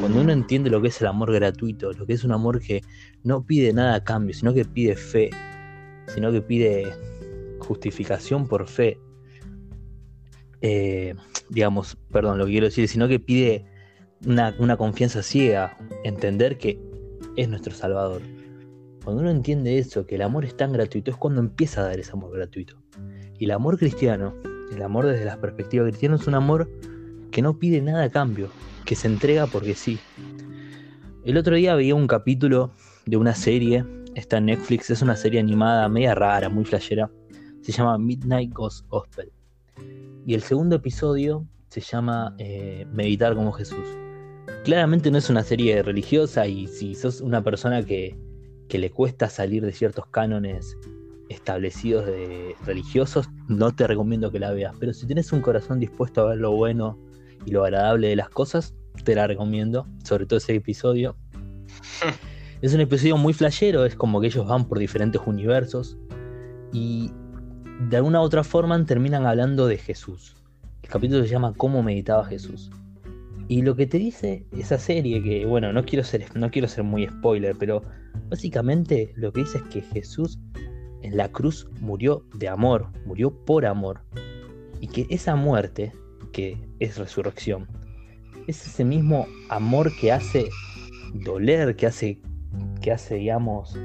cuando 0.00 0.22
uno 0.22 0.32
entiende 0.32 0.70
lo 0.70 0.80
que 0.80 0.88
es 0.88 1.00
el 1.02 1.08
amor 1.08 1.32
gratuito, 1.32 1.92
lo 1.92 2.06
que 2.06 2.14
es 2.14 2.24
un 2.24 2.32
amor 2.32 2.60
que 2.60 2.80
no 3.24 3.44
pide 3.44 3.74
nada 3.74 3.96
a 3.96 4.04
cambio, 4.04 4.34
sino 4.34 4.54
que 4.54 4.64
pide 4.64 4.96
fe, 4.96 5.28
sino 6.14 6.32
que 6.32 6.40
pide 6.40 6.92
justificación 7.62 8.46
por 8.46 8.68
fe, 8.68 8.98
eh, 10.60 11.14
digamos, 11.48 11.96
perdón, 12.10 12.38
lo 12.38 12.46
que 12.46 12.52
quiero 12.52 12.66
decir, 12.66 12.88
sino 12.88 13.08
que 13.08 13.18
pide 13.18 13.64
una, 14.26 14.76
confianza 14.76 15.22
ciega, 15.22 15.76
entender 16.04 16.58
que 16.58 16.80
es 17.36 17.48
nuestro 17.48 17.74
Salvador. 17.74 18.22
Cuando 19.04 19.22
uno 19.22 19.30
entiende 19.30 19.78
eso, 19.78 20.06
que 20.06 20.14
el 20.14 20.22
amor 20.22 20.44
es 20.44 20.56
tan 20.56 20.72
gratuito, 20.72 21.10
es 21.10 21.16
cuando 21.16 21.40
empieza 21.40 21.80
a 21.80 21.84
dar 21.84 21.98
ese 21.98 22.12
amor 22.12 22.32
gratuito. 22.32 22.76
Y 23.38 23.46
el 23.46 23.50
amor 23.50 23.78
cristiano, 23.78 24.34
el 24.72 24.82
amor 24.82 25.06
desde 25.06 25.24
la 25.24 25.40
perspectiva 25.40 25.84
cristiana, 25.84 26.16
es 26.16 26.26
un 26.28 26.34
amor 26.34 26.70
que 27.32 27.42
no 27.42 27.58
pide 27.58 27.80
nada 27.80 28.04
a 28.04 28.10
cambio, 28.10 28.48
que 28.84 28.94
se 28.94 29.08
entrega 29.08 29.46
porque 29.48 29.74
sí. 29.74 29.98
El 31.24 31.36
otro 31.36 31.56
día 31.56 31.74
veía 31.74 31.94
un 31.94 32.06
capítulo 32.06 32.72
de 33.06 33.16
una 33.16 33.34
serie, 33.34 33.84
está 34.14 34.38
en 34.38 34.46
Netflix, 34.46 34.90
es 34.90 35.02
una 35.02 35.16
serie 35.16 35.40
animada 35.40 35.88
media 35.88 36.14
rara, 36.14 36.48
muy 36.48 36.64
flashera, 36.64 37.10
se 37.62 37.72
llama 37.72 37.98
Midnight 37.98 38.52
Ghost 38.52 38.86
Gospel. 38.88 39.32
Y 40.26 40.34
el 40.34 40.42
segundo 40.42 40.76
episodio 40.76 41.46
se 41.68 41.80
llama 41.80 42.34
eh, 42.38 42.86
Meditar 42.92 43.34
como 43.34 43.52
Jesús. 43.52 43.86
Claramente 44.64 45.10
no 45.10 45.18
es 45.18 45.30
una 45.30 45.42
serie 45.42 45.82
religiosa 45.82 46.46
y 46.46 46.66
si 46.66 46.94
sos 46.94 47.20
una 47.20 47.42
persona 47.42 47.82
que, 47.82 48.16
que 48.68 48.78
le 48.78 48.90
cuesta 48.90 49.28
salir 49.28 49.64
de 49.64 49.72
ciertos 49.72 50.06
cánones 50.06 50.76
establecidos 51.28 52.06
de 52.06 52.54
religiosos, 52.64 53.28
no 53.48 53.74
te 53.74 53.86
recomiendo 53.86 54.30
que 54.30 54.38
la 54.38 54.52
veas. 54.52 54.74
Pero 54.78 54.92
si 54.92 55.06
tienes 55.06 55.32
un 55.32 55.40
corazón 55.40 55.80
dispuesto 55.80 56.22
a 56.22 56.30
ver 56.30 56.38
lo 56.38 56.52
bueno 56.52 56.98
y 57.46 57.52
lo 57.52 57.64
agradable 57.64 58.08
de 58.08 58.16
las 58.16 58.28
cosas, 58.28 58.74
te 59.04 59.14
la 59.14 59.26
recomiendo, 59.26 59.86
sobre 60.04 60.26
todo 60.26 60.38
ese 60.38 60.54
episodio. 60.54 61.16
es 62.62 62.74
un 62.74 62.80
episodio 62.80 63.16
muy 63.16 63.32
flashero, 63.32 63.84
es 63.84 63.96
como 63.96 64.20
que 64.20 64.26
ellos 64.28 64.46
van 64.46 64.66
por 64.66 64.78
diferentes 64.78 65.20
universos 65.24 65.96
y 66.72 67.10
de 67.88 67.96
alguna 67.96 68.20
u 68.20 68.24
otra 68.24 68.44
forma 68.44 68.84
terminan 68.84 69.26
hablando 69.26 69.66
de 69.66 69.78
Jesús. 69.78 70.36
El 70.82 70.88
capítulo 70.88 71.22
se 71.22 71.28
llama 71.28 71.54
¿Cómo 71.56 71.82
meditaba 71.82 72.24
Jesús? 72.24 72.70
Y 73.48 73.62
lo 73.62 73.76
que 73.76 73.86
te 73.86 73.98
dice 73.98 74.46
esa 74.52 74.78
serie, 74.78 75.22
que 75.22 75.44
bueno, 75.46 75.72
no 75.72 75.84
quiero 75.84 76.04
ser, 76.04 76.24
no 76.36 76.50
quiero 76.50 76.68
ser 76.68 76.84
muy 76.84 77.06
spoiler, 77.06 77.56
pero 77.58 77.82
básicamente 78.28 79.12
lo 79.16 79.32
que 79.32 79.40
dice 79.40 79.58
es 79.58 79.64
que 79.64 79.80
Jesús 79.80 80.38
en 81.02 81.16
la 81.16 81.30
cruz 81.30 81.68
murió 81.80 82.24
de 82.34 82.48
amor, 82.48 82.88
murió 83.04 83.30
por 83.44 83.66
amor. 83.66 84.00
Y 84.80 84.88
que 84.88 85.06
esa 85.10 85.34
muerte, 85.36 85.92
que 86.32 86.58
es 86.78 86.98
resurrección, 86.98 87.66
es 88.46 88.66
ese 88.66 88.84
mismo 88.84 89.26
amor 89.48 89.90
que 90.00 90.12
hace 90.12 90.48
doler, 91.14 91.76
que 91.76 91.86
hace, 91.86 92.20
que 92.80 92.92
hace, 92.92 93.16
digamos, 93.16 93.78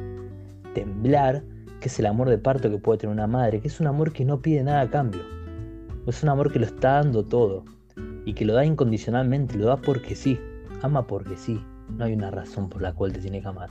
temblar, 0.74 1.44
que 1.80 1.90
es 1.90 2.00
el 2.00 2.06
amor 2.06 2.30
de 2.30 2.38
parto 2.38 2.70
que 2.70 2.78
puede 2.78 3.00
tener 3.00 3.14
una 3.14 3.28
madre, 3.28 3.62
que 3.62 3.68
es 3.68 3.80
un 3.80 3.88
amor 3.88 4.12
que 4.14 4.26
no 4.26 4.42
pide 4.42 4.64
nada 4.64 4.82
a 4.82 4.90
cambio. 4.90 5.22
Es 6.06 6.24
un 6.24 6.30
amor 6.30 6.52
que 6.52 6.60
lo 6.60 6.66
está 6.66 6.94
dando 6.94 7.24
todo 7.24 7.66
y 8.26 8.34
que 8.34 8.46
lo 8.46 8.54
da 8.54 8.66
incondicionalmente, 8.66 9.58
lo 9.58 9.68
da 9.68 9.78
porque 9.78 10.16
sí, 10.16 10.40
ama 10.82 11.06
porque 11.06 11.38
sí. 11.38 11.62
No 11.90 12.06
hay 12.06 12.14
una 12.14 12.32
razón 12.32 12.70
por 12.70 12.82
la 12.82 12.94
cual 12.94 13.14
te 13.14 13.20
tiene 13.20 13.42
que 13.42 13.48
amar. 13.48 13.70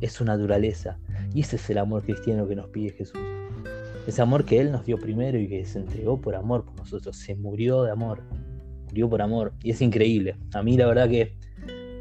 Es 0.00 0.12
su 0.12 0.24
naturaleza 0.24 0.98
y 1.34 1.40
ese 1.40 1.56
es 1.56 1.70
el 1.70 1.78
amor 1.78 2.02
cristiano 2.02 2.46
que 2.46 2.56
nos 2.56 2.68
pide 2.68 2.90
Jesús. 2.90 3.18
Ese 4.06 4.22
amor 4.22 4.44
que 4.44 4.60
Él 4.60 4.72
nos 4.72 4.84
dio 4.84 4.98
primero 4.98 5.38
y 5.38 5.48
que 5.48 5.64
se 5.64 5.78
entregó 5.78 6.20
por 6.20 6.34
amor 6.34 6.64
por 6.64 6.76
nosotros, 6.76 7.16
se 7.16 7.34
murió 7.34 7.82
de 7.82 7.90
amor, 7.90 8.22
murió 8.86 9.08
por 9.08 9.22
amor 9.22 9.52
y 9.62 9.70
es 9.70 9.80
increíble. 9.82 10.36
A 10.54 10.62
mí 10.62 10.76
la 10.76 10.86
verdad 10.86 11.08
que 11.08 11.36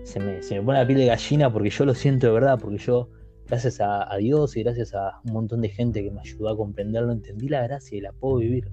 se 0.03 0.20
me, 0.22 0.39
pone 0.62 0.79
la 0.79 0.88
piel 0.88 1.00
de 1.00 1.06
gallina 1.08 1.51
porque 1.51 1.70
yo 1.70 1.84
lo 1.84 1.94
siento 1.94 2.27
de 2.27 2.34
verdad, 2.34 2.58
porque 2.60 2.77
yo, 2.77 3.10
gracias 3.48 3.80
a, 3.80 4.16
Dios 4.18 4.56
y 4.58 4.63
gracias 4.63 4.94
a 4.94 5.20
un 5.25 5.34
montón 5.34 5.62
de 5.62 5.70
gente 5.70 6.04
que 6.04 6.12
me 6.12 6.22
ayudó 6.22 6.50
a 6.50 6.58
comprenderlo, 6.58 7.12
entendí 7.12 7.50
la 7.50 7.63
gracia 7.63 7.98
y 7.98 8.01
la 8.01 8.12
puedo 8.12 8.38
vivir. 8.38 8.70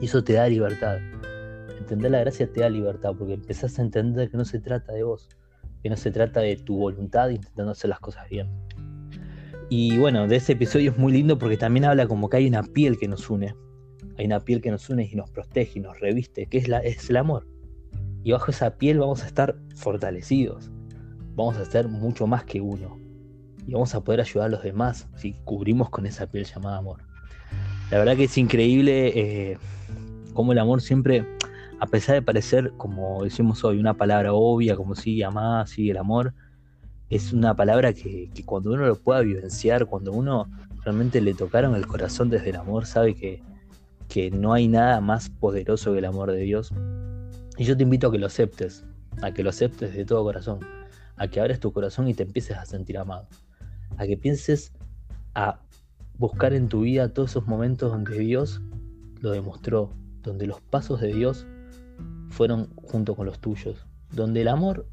Y 0.00 0.06
eso 0.06 0.24
te 0.24 0.34
da 0.34 0.48
libertad. 0.48 0.98
Entender 1.78 2.10
la 2.10 2.20
gracia 2.20 2.50
te 2.50 2.60
da 2.60 2.68
libertad 2.68 3.12
porque 3.18 3.34
empezás 3.34 3.78
a 3.78 3.82
entender 3.82 4.30
que 4.30 4.36
no 4.36 4.44
se 4.44 4.60
trata 4.60 4.92
de 4.92 5.02
vos, 5.02 5.28
que 5.82 5.90
no 5.90 5.96
se 5.96 6.10
trata 6.10 6.40
de 6.40 6.56
tu 6.56 6.76
voluntad 6.76 7.30
intentando 7.30 7.72
hacer 7.72 7.90
las 7.90 8.00
cosas 8.00 8.28
bien. 8.28 8.48
Y 9.68 9.98
bueno, 9.98 10.26
de 10.26 10.36
ese 10.36 10.52
episodio 10.52 10.90
es 10.90 10.98
muy 10.98 11.12
lindo 11.12 11.38
porque 11.38 11.56
también 11.56 11.84
habla 11.84 12.06
como 12.06 12.28
que 12.28 12.38
hay 12.38 12.46
una 12.46 12.62
piel 12.62 12.98
que 12.98 13.08
nos 13.08 13.28
une. 13.30 13.54
Hay 14.18 14.26
una 14.26 14.40
piel 14.40 14.60
que 14.60 14.70
nos 14.70 14.88
une 14.90 15.08
y 15.10 15.14
nos 15.14 15.30
protege 15.30 15.78
y 15.78 15.82
nos 15.82 15.98
reviste, 16.00 16.46
que 16.46 16.58
es, 16.58 16.68
la, 16.68 16.78
es 16.80 17.08
el 17.10 17.16
amor 17.16 17.46
y 18.22 18.32
bajo 18.32 18.50
esa 18.50 18.76
piel 18.76 18.98
vamos 18.98 19.22
a 19.22 19.26
estar 19.26 19.56
fortalecidos. 19.76 20.70
Vamos 21.34 21.56
a 21.56 21.64
ser 21.64 21.88
mucho 21.88 22.26
más 22.26 22.44
que 22.44 22.60
uno. 22.60 22.99
Y 23.70 23.72
vamos 23.72 23.94
a 23.94 24.00
poder 24.00 24.20
ayudar 24.20 24.48
a 24.48 24.50
los 24.50 24.64
demás 24.64 25.06
si 25.14 25.32
cubrimos 25.44 25.90
con 25.90 26.04
esa 26.04 26.26
piel 26.26 26.44
llamada 26.44 26.78
amor. 26.78 27.04
La 27.92 27.98
verdad 27.98 28.16
que 28.16 28.24
es 28.24 28.36
increíble 28.36 29.12
eh, 29.14 29.58
cómo 30.34 30.50
el 30.50 30.58
amor 30.58 30.82
siempre, 30.82 31.24
a 31.78 31.86
pesar 31.86 32.16
de 32.16 32.22
parecer, 32.22 32.72
como 32.76 33.22
decimos 33.22 33.62
hoy, 33.62 33.78
una 33.78 33.94
palabra 33.94 34.32
obvia, 34.32 34.74
como 34.74 34.96
si 34.96 35.22
amar, 35.22 35.68
sigue 35.68 35.92
el 35.92 35.98
amor, 35.98 36.34
es 37.10 37.32
una 37.32 37.54
palabra 37.54 37.92
que, 37.92 38.28
cuando 38.44 38.72
uno 38.72 38.86
lo 38.86 38.96
pueda 38.96 39.20
vivenciar, 39.20 39.86
cuando 39.86 40.10
uno 40.10 40.50
realmente 40.84 41.20
le 41.20 41.32
tocaron 41.34 41.76
el 41.76 41.86
corazón 41.86 42.28
desde 42.28 42.50
el 42.50 42.56
amor, 42.56 42.86
sabe 42.86 43.14
que, 43.14 43.40
que 44.08 44.32
no 44.32 44.52
hay 44.52 44.66
nada 44.66 45.00
más 45.00 45.30
poderoso 45.30 45.92
que 45.92 46.00
el 46.00 46.06
amor 46.06 46.32
de 46.32 46.40
Dios 46.40 46.74
y 47.56 47.62
yo 47.62 47.76
te 47.76 47.84
invito 47.84 48.08
a 48.08 48.10
que 48.10 48.18
lo 48.18 48.26
aceptes, 48.26 48.84
a 49.22 49.32
que 49.32 49.44
lo 49.44 49.50
aceptes 49.50 49.94
de 49.94 50.04
todo 50.04 50.24
corazón, 50.24 50.58
a 51.16 51.28
que 51.28 51.38
abres 51.38 51.60
tu 51.60 51.72
corazón 51.72 52.08
y 52.08 52.14
te 52.14 52.24
empieces 52.24 52.56
a 52.56 52.66
sentir 52.66 52.98
amado, 52.98 53.28
a 54.00 54.06
que 54.06 54.16
pienses 54.16 54.72
a 55.34 55.60
buscar 56.16 56.54
en 56.54 56.68
tu 56.68 56.80
vida 56.80 57.12
todos 57.12 57.32
esos 57.32 57.46
momentos 57.46 57.92
donde 57.92 58.18
Dios 58.18 58.62
lo 59.20 59.30
demostró, 59.30 59.92
donde 60.22 60.46
los 60.46 60.62
pasos 60.62 61.02
de 61.02 61.12
Dios 61.12 61.46
fueron 62.30 62.70
junto 62.76 63.14
con 63.14 63.26
los 63.26 63.38
tuyos, 63.40 63.86
donde 64.10 64.40
el 64.40 64.48
amor 64.48 64.86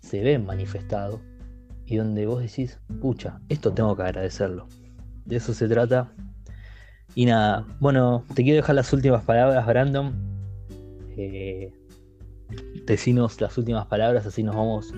se 0.00 0.22
ve 0.24 0.40
manifestado 0.40 1.20
y 1.86 1.96
donde 1.96 2.26
vos 2.26 2.42
decís, 2.42 2.80
pucha, 3.00 3.40
esto 3.48 3.72
tengo 3.72 3.94
que 3.94 4.02
agradecerlo. 4.02 4.66
De 5.24 5.36
eso 5.36 5.54
se 5.54 5.68
trata. 5.68 6.12
Y 7.14 7.26
nada, 7.26 7.64
bueno, 7.78 8.24
te 8.34 8.42
quiero 8.42 8.56
dejar 8.56 8.74
las 8.74 8.92
últimas 8.92 9.22
palabras, 9.22 9.64
Brandon. 9.66 10.14
Eh, 11.16 11.72
decinos 12.86 13.40
las 13.40 13.56
últimas 13.56 13.86
palabras, 13.86 14.26
así 14.26 14.42
nos 14.42 14.56
vamos 14.56 14.92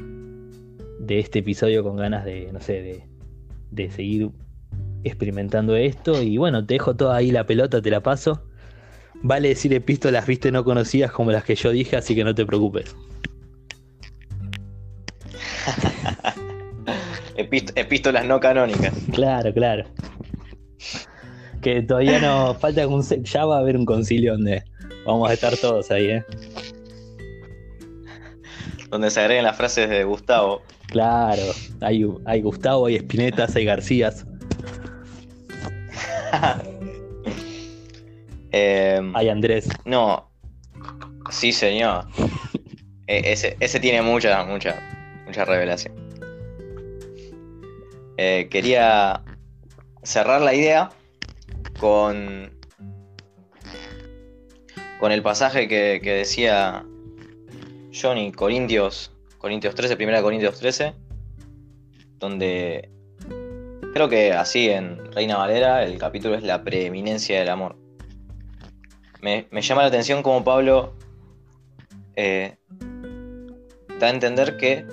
de 1.01 1.18
este 1.18 1.40
episodio 1.40 1.83
con 1.83 1.96
ganas 1.96 2.25
de, 2.25 2.51
no 2.53 2.61
sé, 2.61 2.81
de, 2.81 3.10
seguir 3.90 4.30
experimentando 5.04 5.76
esto. 5.76 6.22
Y 6.22 6.38
bueno, 6.38 6.64
te 6.64 6.74
dejo 6.74 6.94
toda 6.94 7.16
ahí 7.16 7.30
la 7.30 7.46
pelota, 7.46 7.80
te 7.80 7.90
la 7.90 8.02
paso. 8.02 8.42
Vale 9.22 9.48
decir 9.48 9.72
epístolas, 9.74 10.26
viste, 10.26 10.50
no 10.50 10.64
conocidas 10.64 11.12
como 11.12 11.30
las 11.30 11.44
que 11.44 11.54
yo 11.54 11.70
dije, 11.70 11.96
así 11.96 12.14
que 12.14 12.24
no 12.24 12.35
te 12.35 12.46
preocupes. 12.46 12.96
epístolas 17.37 18.26
no 18.26 18.40
canónicas. 18.40 18.94
Claro, 19.12 19.52
claro. 19.52 19.85
Que 21.61 21.83
todavía 21.83 22.18
no 22.20 22.54
falta 22.54 22.87
un 22.88 23.02
ya 23.02 23.44
va 23.44 23.56
a 23.56 23.61
haber 23.61 23.76
un 23.76 23.85
concilio 23.85 24.33
donde 24.33 24.64
vamos 25.04 25.28
a 25.28 25.35
estar 25.35 25.54
todos 25.56 25.90
ahí, 25.90 26.06
¿eh? 26.06 26.24
donde 28.90 29.11
se 29.11 29.20
agreguen 29.20 29.44
las 29.44 29.56
frases 29.56 29.88
de 29.88 30.04
Gustavo. 30.04 30.62
Claro, 30.90 31.42
hay, 31.81 32.05
hay 32.24 32.42
Gustavo, 32.42 32.87
hay 32.87 32.96
Espinetas, 32.96 33.55
hay 33.55 33.64
Garcías. 33.64 34.26
Em, 38.53 39.14
hay 39.14 39.29
Andrés. 39.29 39.68
No, 39.85 40.29
sí 41.31 41.53
señor. 41.53 42.07
E, 43.07 43.33
ese, 43.33 43.81
tiene 43.81 44.03
mucha, 44.03 44.44
mucha, 44.44 44.76
mucha 45.26 45.44
revelación. 45.44 45.92
Eh, 48.18 48.46
quería 48.48 49.24
cerrar 50.05 50.42
la 50.42 50.55
idea 50.55 50.90
con, 51.81 52.53
con 55.00 55.11
el 55.11 55.24
pasaje 55.24 55.66
que, 55.66 55.98
que 56.00 56.12
decía 56.12 56.85
Johnny, 57.92 58.31
Corintios, 58.31 59.11
Corintios 59.40 59.74
13, 59.74 59.96
primera 59.96 60.20
Corintios 60.20 60.59
13, 60.59 60.92
donde 62.18 62.90
creo 63.94 64.07
que 64.11 64.35
así 64.35 64.68
en 64.68 65.11
Reina 65.12 65.38
Valera 65.38 65.83
el 65.83 65.96
capítulo 65.96 66.35
es 66.35 66.42
la 66.42 66.62
preeminencia 66.62 67.38
del 67.38 67.48
amor. 67.48 67.76
Me, 69.22 69.46
llama 69.50 69.81
la 69.81 69.88
atención 69.88 70.22
como 70.22 70.44
Pablo 70.44 70.92
eh, 72.16 72.59
da 73.98 74.09
a 74.09 74.11
entender 74.11 74.59
que 74.59 74.85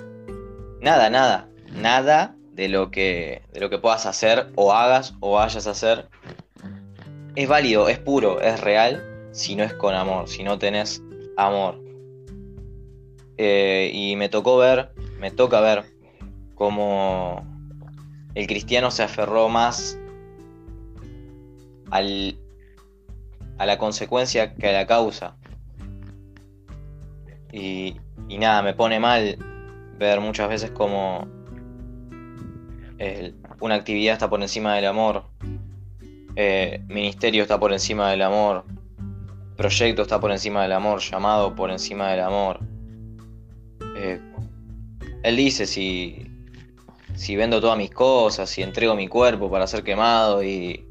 nada, 0.80 1.10
nada, 1.10 1.50
nada 1.70 2.34
de 2.52 2.68
lo 2.68 2.90
que 2.90 3.42
de 3.52 3.60
lo 3.60 3.68
que 3.68 3.76
puedas 3.76 4.06
hacer 4.06 4.50
o 4.56 4.72
hagas 4.72 5.14
o 5.20 5.32
vayas 5.32 5.66
a 5.66 5.72
hacer 5.72 6.08
es 7.34 7.46
válido, 7.46 7.90
es 7.90 7.98
puro, 7.98 8.40
es 8.40 8.58
real 8.62 9.28
si 9.32 9.56
no 9.56 9.62
es 9.62 9.74
con 9.74 9.94
amor, 9.94 10.26
si 10.26 10.42
no 10.42 10.58
tenés 10.58 11.02
amor. 11.36 11.87
Eh, 13.38 13.90
y 13.94 14.16
me 14.16 14.28
tocó 14.28 14.58
ver, 14.58 14.92
me 15.18 15.30
toca 15.30 15.60
ver 15.60 15.84
cómo 16.54 17.46
el 18.34 18.46
cristiano 18.46 18.90
se 18.90 19.04
aferró 19.04 19.48
más 19.48 19.98
al, 21.90 22.36
a 23.58 23.66
la 23.66 23.78
consecuencia 23.78 24.54
que 24.54 24.68
a 24.68 24.72
la 24.72 24.86
causa. 24.86 25.36
Y, 27.52 27.96
nada, 28.38 28.62
me 28.62 28.74
pone 28.74 29.00
mal 29.00 29.38
ver 29.98 30.20
muchas 30.20 30.48
veces 30.48 30.70
como 30.70 31.26
una 33.60 33.74
actividad 33.74 34.14
está 34.14 34.28
por 34.28 34.42
encima 34.42 34.74
del 34.74 34.86
amor, 34.86 35.24
eh, 36.36 36.84
ministerio 36.88 37.42
está 37.42 37.58
por 37.58 37.72
encima 37.72 38.10
del 38.10 38.22
amor, 38.22 38.64
proyecto 39.56 40.02
está 40.02 40.20
por 40.20 40.30
encima 40.30 40.62
del 40.62 40.72
amor, 40.72 41.00
llamado 41.00 41.54
por 41.54 41.70
encima 41.70 42.10
del 42.10 42.20
amor. 42.20 42.60
Eh, 44.00 44.20
él 45.24 45.36
dice 45.36 45.66
si, 45.66 46.30
si 47.16 47.34
vendo 47.34 47.60
todas 47.60 47.76
mis 47.76 47.90
cosas, 47.90 48.48
si 48.48 48.62
entrego 48.62 48.94
mi 48.94 49.08
cuerpo 49.08 49.50
para 49.50 49.66
ser 49.66 49.82
quemado 49.82 50.42
y, 50.44 50.86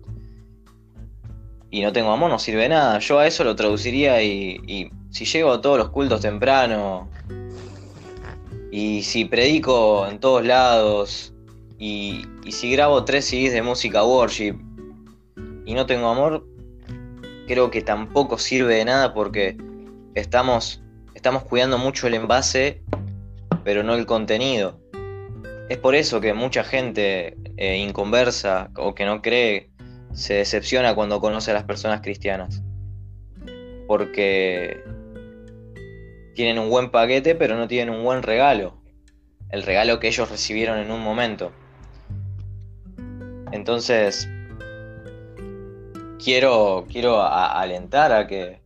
y 1.71 1.81
no 1.81 1.93
tengo 1.93 2.11
amor, 2.11 2.29
no 2.29 2.37
sirve 2.37 2.67
nada. 2.67 2.99
Yo 2.99 3.19
a 3.19 3.27
eso 3.27 3.45
lo 3.45 3.55
traduciría 3.55 4.21
y, 4.21 4.91
si 5.09 5.23
llego 5.25 5.53
a 5.53 5.61
todos 5.61 5.77
los 5.77 5.89
cultos 5.89 6.21
temprano 6.21 7.09
y 8.71 9.01
si 9.03 9.23
predico 9.23 10.05
en 10.05 10.19
todos 10.19 10.45
lados 10.45 11.33
y, 11.79 12.25
y 12.43 12.51
si 12.51 12.71
grabo 12.71 13.05
tres 13.05 13.25
CDs 13.25 13.53
de 13.53 13.61
música 13.61 14.03
worship 14.03 14.55
y 15.65 15.73
no 15.73 15.85
tengo 15.85 16.09
amor, 16.09 16.45
creo 17.47 17.71
que 17.71 17.81
tampoco 17.81 18.37
sirve 18.37 18.75
de 18.75 18.85
nada 18.85 19.13
porque 19.13 19.55
estamos 20.13 20.81
estamos 21.17 21.43
cuidando 21.43 21.79
mucho 21.79 22.05
el 22.05 22.13
envase, 22.13 22.83
pero 23.67 23.83
no 23.83 23.95
el 23.95 24.05
contenido. 24.05 24.79
Es 25.67 25.77
por 25.77 25.93
eso 25.93 26.21
que 26.21 26.33
mucha 26.33 26.63
gente 26.63 27.35
eh, 27.57 27.75
inconversa 27.75 28.71
o 28.77 28.95
que 28.95 29.03
no 29.03 29.21
cree 29.21 29.71
se 30.13 30.35
decepciona 30.35 30.95
cuando 30.95 31.19
conoce 31.19 31.51
a 31.51 31.53
las 31.53 31.65
personas 31.65 31.99
cristianas. 31.99 32.63
Porque 33.85 34.81
tienen 36.33 36.59
un 36.59 36.69
buen 36.69 36.91
paquete, 36.91 37.35
pero 37.35 37.57
no 37.57 37.67
tienen 37.67 37.93
un 37.93 38.05
buen 38.05 38.23
regalo. 38.23 38.81
El 39.49 39.63
regalo 39.63 39.99
que 39.99 40.07
ellos 40.07 40.31
recibieron 40.31 40.79
en 40.79 40.89
un 40.89 41.01
momento. 41.01 41.51
Entonces, 43.51 44.29
quiero, 46.23 46.85
quiero 46.89 47.21
alentar 47.21 48.13
a 48.13 48.27
que, 48.27 48.61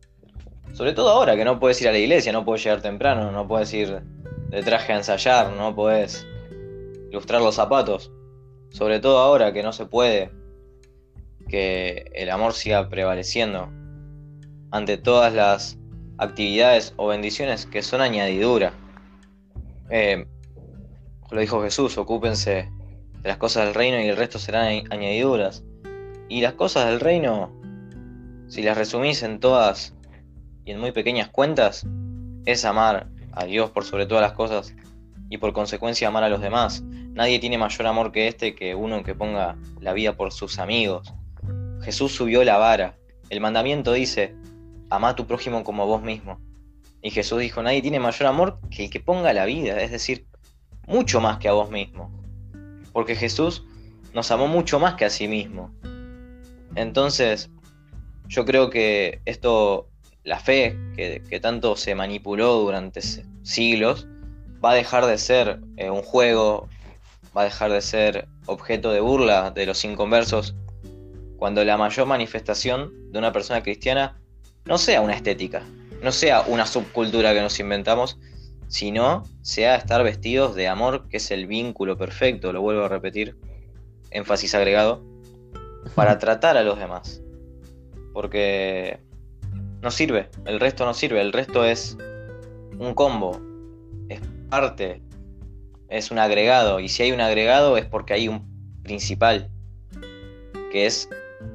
sobre 0.74 0.92
todo 0.92 1.08
ahora 1.08 1.34
que 1.34 1.44
no 1.44 1.58
puedes 1.58 1.82
ir 1.82 1.88
a 1.88 1.92
la 1.92 1.98
iglesia, 1.98 2.32
no 2.32 2.44
puedes 2.44 2.62
llegar 2.62 2.80
temprano, 2.82 3.32
no 3.32 3.48
puedes 3.48 3.74
ir 3.74 4.00
de 4.52 4.62
traje 4.62 4.92
a 4.92 4.98
ensayar, 4.98 5.50
no 5.54 5.74
puedes 5.74 6.26
ilustrar 7.10 7.40
los 7.40 7.54
zapatos. 7.54 8.12
Sobre 8.70 9.00
todo 9.00 9.18
ahora 9.18 9.52
que 9.52 9.62
no 9.62 9.72
se 9.72 9.86
puede, 9.86 10.30
que 11.48 12.10
el 12.14 12.30
amor 12.30 12.52
siga 12.52 12.88
prevaleciendo 12.90 13.70
ante 14.70 14.98
todas 14.98 15.32
las 15.32 15.78
actividades 16.18 16.92
o 16.96 17.08
bendiciones 17.08 17.64
que 17.64 17.82
son 17.82 18.02
añadidura. 18.02 18.74
Eh, 19.88 20.26
lo 21.30 21.40
dijo 21.40 21.62
Jesús, 21.62 21.96
ocúpense 21.96 22.70
de 23.22 23.28
las 23.28 23.38
cosas 23.38 23.64
del 23.64 23.74
reino 23.74 24.00
y 24.00 24.08
el 24.08 24.18
resto 24.18 24.38
serán 24.38 24.84
añadiduras. 24.90 25.64
Y 26.28 26.42
las 26.42 26.52
cosas 26.52 26.88
del 26.88 27.00
reino, 27.00 27.50
si 28.48 28.62
las 28.62 28.76
resumís 28.76 29.22
en 29.22 29.40
todas 29.40 29.94
y 30.66 30.72
en 30.72 30.78
muy 30.80 30.92
pequeñas 30.92 31.28
cuentas, 31.30 31.86
es 32.44 32.66
amar 32.66 33.11
a 33.32 33.44
Dios 33.44 33.70
por 33.70 33.84
sobre 33.84 34.06
todas 34.06 34.22
las 34.22 34.32
cosas 34.32 34.74
y 35.28 35.38
por 35.38 35.52
consecuencia 35.52 36.08
amar 36.08 36.24
a 36.24 36.28
los 36.28 36.40
demás. 36.40 36.82
Nadie 36.82 37.38
tiene 37.38 37.58
mayor 37.58 37.86
amor 37.86 38.12
que 38.12 38.28
este 38.28 38.54
que 38.54 38.74
uno 38.74 39.02
que 39.02 39.14
ponga 39.14 39.56
la 39.80 39.92
vida 39.92 40.16
por 40.16 40.32
sus 40.32 40.58
amigos. 40.58 41.12
Jesús 41.82 42.12
subió 42.12 42.44
la 42.44 42.58
vara. 42.58 42.96
El 43.30 43.40
mandamiento 43.40 43.92
dice, 43.92 44.34
ama 44.90 45.10
a 45.10 45.16
tu 45.16 45.26
prójimo 45.26 45.64
como 45.64 45.82
a 45.82 45.86
vos 45.86 46.02
mismo. 46.02 46.38
Y 47.02 47.10
Jesús 47.10 47.40
dijo, 47.40 47.62
nadie 47.62 47.82
tiene 47.82 47.98
mayor 47.98 48.26
amor 48.26 48.60
que 48.70 48.84
el 48.84 48.90
que 48.90 49.00
ponga 49.00 49.32
la 49.32 49.44
vida, 49.44 49.80
es 49.80 49.90
decir, 49.90 50.26
mucho 50.86 51.20
más 51.20 51.38
que 51.38 51.48
a 51.48 51.52
vos 51.52 51.70
mismo. 51.70 52.12
Porque 52.92 53.16
Jesús 53.16 53.64
nos 54.14 54.30
amó 54.30 54.46
mucho 54.46 54.78
más 54.78 54.94
que 54.94 55.04
a 55.04 55.10
sí 55.10 55.26
mismo. 55.26 55.74
Entonces, 56.74 57.50
yo 58.28 58.44
creo 58.44 58.70
que 58.70 59.20
esto, 59.24 59.88
la 60.24 60.38
fe 60.38 60.76
que, 60.96 61.40
tanto 61.40 61.76
se 61.76 61.94
manipuló 61.94 62.54
durante 62.60 63.00
siglos, 63.42 64.06
va 64.64 64.72
a 64.72 64.74
dejar 64.74 65.06
de 65.06 65.18
ser 65.18 65.60
eh, 65.76 65.90
un 65.90 66.02
juego, 66.02 66.68
va 67.36 67.42
a 67.42 67.44
dejar 67.44 67.72
de 67.72 67.80
ser 67.80 68.28
objeto 68.46 68.92
de 68.92 69.00
burla 69.00 69.50
de 69.50 69.66
los 69.66 69.84
inconversos, 69.84 70.54
cuando 71.36 71.64
la 71.64 71.76
mayor 71.76 72.06
manifestación 72.06 73.10
de 73.10 73.18
una 73.18 73.32
persona 73.32 73.62
cristiana 73.62 74.20
no 74.64 74.78
sea 74.78 75.00
una 75.00 75.14
estética, 75.14 75.64
no 76.00 76.12
sea 76.12 76.42
una 76.42 76.66
subcultura 76.66 77.34
que 77.34 77.40
nos 77.40 77.58
inventamos, 77.58 78.18
sino 78.68 79.24
sea 79.42 79.74
estar 79.74 80.02
vestidos 80.04 80.54
de 80.54 80.68
amor, 80.68 81.08
que 81.08 81.16
es 81.16 81.30
el 81.30 81.46
vínculo 81.46 81.98
perfecto, 81.98 82.52
lo 82.52 82.62
vuelvo 82.62 82.84
a 82.84 82.88
repetir, 82.88 83.36
énfasis 84.10 84.54
agregado, 84.54 85.04
para 85.94 86.18
tratar 86.20 86.56
a 86.56 86.62
los 86.62 86.78
demás. 86.78 87.20
Porque 88.12 89.00
no 89.82 89.90
sirve, 89.90 90.28
el 90.46 90.60
resto 90.60 90.86
no 90.86 90.94
sirve, 90.94 91.20
el 91.20 91.32
resto 91.32 91.64
es 91.64 91.98
un 92.78 92.94
combo, 92.94 93.40
es 94.08 94.20
parte, 94.48 95.02
es 95.88 96.10
un 96.10 96.18
agregado, 96.18 96.80
y 96.80 96.88
si 96.88 97.02
hay 97.02 97.12
un 97.12 97.20
agregado 97.20 97.76
es 97.76 97.84
porque 97.84 98.14
hay 98.14 98.28
un 98.28 98.46
principal, 98.82 99.50
que 100.70 100.86
es 100.86 101.08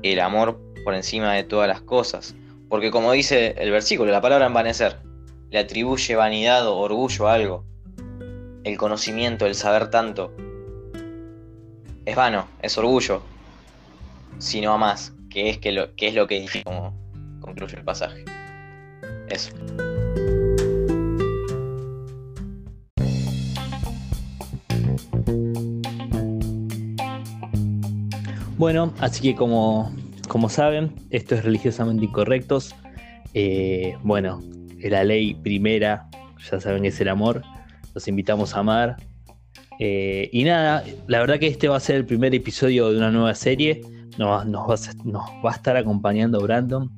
el 0.03 0.19
amor 0.19 0.59
por 0.83 0.93
encima 0.93 1.33
de 1.33 1.43
todas 1.43 1.67
las 1.67 1.81
cosas. 1.81 2.35
Porque 2.69 2.91
como 2.91 3.13
dice 3.13 3.55
el 3.57 3.71
versículo, 3.71 4.11
la 4.11 4.21
palabra 4.21 4.47
envanecer, 4.47 4.97
le 5.49 5.59
atribuye 5.59 6.15
vanidad 6.15 6.67
o 6.67 6.77
orgullo 6.77 7.27
a 7.27 7.33
algo. 7.33 7.65
El 8.63 8.77
conocimiento, 8.77 9.45
el 9.45 9.55
saber 9.55 9.89
tanto, 9.89 10.33
es 12.05 12.15
vano, 12.15 12.47
es 12.61 12.77
orgullo, 12.77 13.21
sino 14.37 14.73
a 14.73 14.77
más, 14.77 15.13
que 15.29 15.49
es, 15.49 15.57
que 15.59 15.71
lo, 15.71 15.95
que 15.95 16.07
es 16.09 16.13
lo 16.13 16.27
concluye 17.57 17.77
el 17.77 17.83
pasaje. 17.83 18.23
Eso. 19.29 19.51
Bueno, 28.57 28.93
así 28.99 29.21
que 29.21 29.35
como, 29.35 29.91
como 30.27 30.49
saben, 30.49 30.93
esto 31.09 31.35
es 31.35 31.43
religiosamente 31.43 32.05
incorrectos. 32.05 32.75
Eh, 33.33 33.95
bueno, 34.03 34.41
la 34.79 35.03
ley 35.03 35.33
primera, 35.33 36.07
ya 36.49 36.59
saben 36.59 36.83
que 36.83 36.89
es 36.89 37.01
el 37.01 37.09
amor. 37.09 37.41
Los 37.93 38.07
invitamos 38.07 38.55
a 38.55 38.59
amar. 38.59 38.97
Eh, 39.79 40.29
y 40.31 40.43
nada, 40.43 40.83
la 41.07 41.19
verdad 41.19 41.39
que 41.39 41.47
este 41.47 41.67
va 41.67 41.77
a 41.77 41.79
ser 41.79 41.97
el 41.97 42.05
primer 42.05 42.33
episodio 42.33 42.91
de 42.91 42.97
una 42.97 43.11
nueva 43.11 43.33
serie. 43.35 43.81
Nos, 44.17 44.45
nos, 44.47 44.67
va, 44.67 45.51
a, 45.51 45.55
estar 45.55 45.77
acompañando 45.77 46.39
Brandon. 46.41 46.91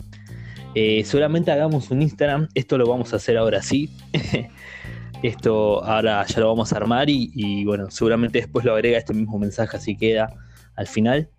Eh, 0.76 1.04
seguramente 1.06 1.52
hagamos 1.52 1.90
un 1.92 2.02
Instagram. 2.02 2.48
Esto 2.54 2.78
lo 2.78 2.88
vamos 2.88 3.14
a 3.14 3.18
hacer 3.18 3.38
ahora 3.38 3.62
sí. 3.62 3.90
Esto 5.24 5.84
ahora 5.84 6.26
ya 6.26 6.40
lo 6.40 6.48
vamos 6.48 6.72
a 6.72 6.78
armar 6.78 7.10
y, 7.10 7.66
bueno, 7.66 7.92
seguramente 7.92 8.40
después 8.40 8.64
lo 8.64 8.74
agrega 8.74 8.98
este 8.98 9.14
mismo 9.14 9.38
mensaje 9.38 9.76
así 9.76 9.98
queda 9.98 10.34
al 10.78 10.88
final 10.88 11.30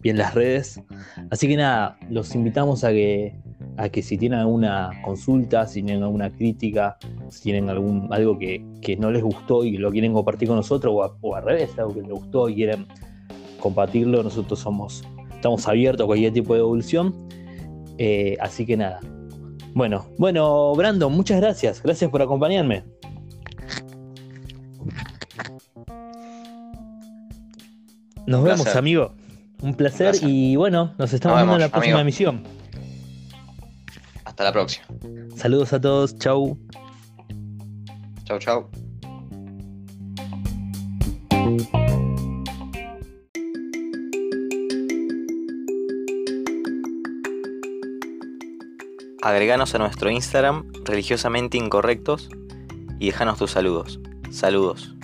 bien 0.00 0.18
las 0.18 0.34
redes. 0.34 0.80
Así 1.30 1.48
que 1.48 1.56
nada, 1.56 1.98
los 2.10 2.34
invitamos 2.34 2.84
a 2.84 2.90
que, 2.90 3.34
a 3.76 3.88
que 3.88 4.02
si 4.02 4.16
tienen 4.16 4.38
alguna 4.38 4.90
consulta, 5.04 5.66
si 5.66 5.82
tienen 5.82 6.02
alguna 6.02 6.30
crítica, 6.30 6.96
si 7.28 7.42
tienen 7.42 7.68
algún, 7.68 8.08
algo 8.12 8.38
que, 8.38 8.62
no 8.98 9.10
les 9.10 9.22
gustó 9.22 9.64
y 9.64 9.76
lo 9.76 9.90
quieren 9.90 10.12
compartir 10.12 10.48
con 10.48 10.56
nosotros, 10.56 10.94
o, 11.20 11.34
al 11.34 11.42
revés, 11.42 11.76
algo 11.78 11.94
que 11.94 12.02
les 12.02 12.10
gustó 12.10 12.48
y 12.48 12.54
quieren 12.54 12.86
compartirlo, 13.58 14.22
nosotros 14.22 14.60
somos, 14.60 15.02
estamos 15.34 15.66
abiertos 15.66 16.04
a 16.04 16.06
cualquier 16.06 16.32
tipo 16.32 16.54
de 16.54 16.60
evolución. 16.60 17.14
Eh, 17.98 18.36
así 18.40 18.66
que 18.66 18.76
nada. 18.76 19.00
Bueno, 19.74 20.06
bueno, 20.18 20.74
Brandon, 20.74 21.12
muchas 21.12 21.40
gracias. 21.40 21.82
Gracias 21.82 22.10
por 22.10 22.22
acompañarme. 22.22 22.84
Nos 28.26 28.42
vemos, 28.42 28.74
amigo. 28.74 29.12
Un 29.62 29.74
placer 29.74 30.16
y 30.22 30.56
bueno, 30.56 30.94
nos 30.98 31.12
estamos 31.12 31.38
viendo 31.38 31.54
en 31.54 31.60
la 31.60 31.68
próxima 31.68 32.00
emisión. 32.00 32.42
Hasta 34.24 34.44
la 34.44 34.52
próxima. 34.52 34.86
Saludos 35.34 35.72
a 35.72 35.80
todos, 35.80 36.18
chau. 36.18 36.58
Chau, 38.24 38.38
chau. 38.38 38.85
Agreganos 49.26 49.74
a 49.74 49.78
nuestro 49.78 50.08
Instagram 50.08 50.70
religiosamente 50.84 51.58
incorrectos 51.58 52.30
y 53.00 53.06
déjanos 53.06 53.38
tus 53.38 53.50
saludos. 53.50 53.98
Saludos. 54.30 54.94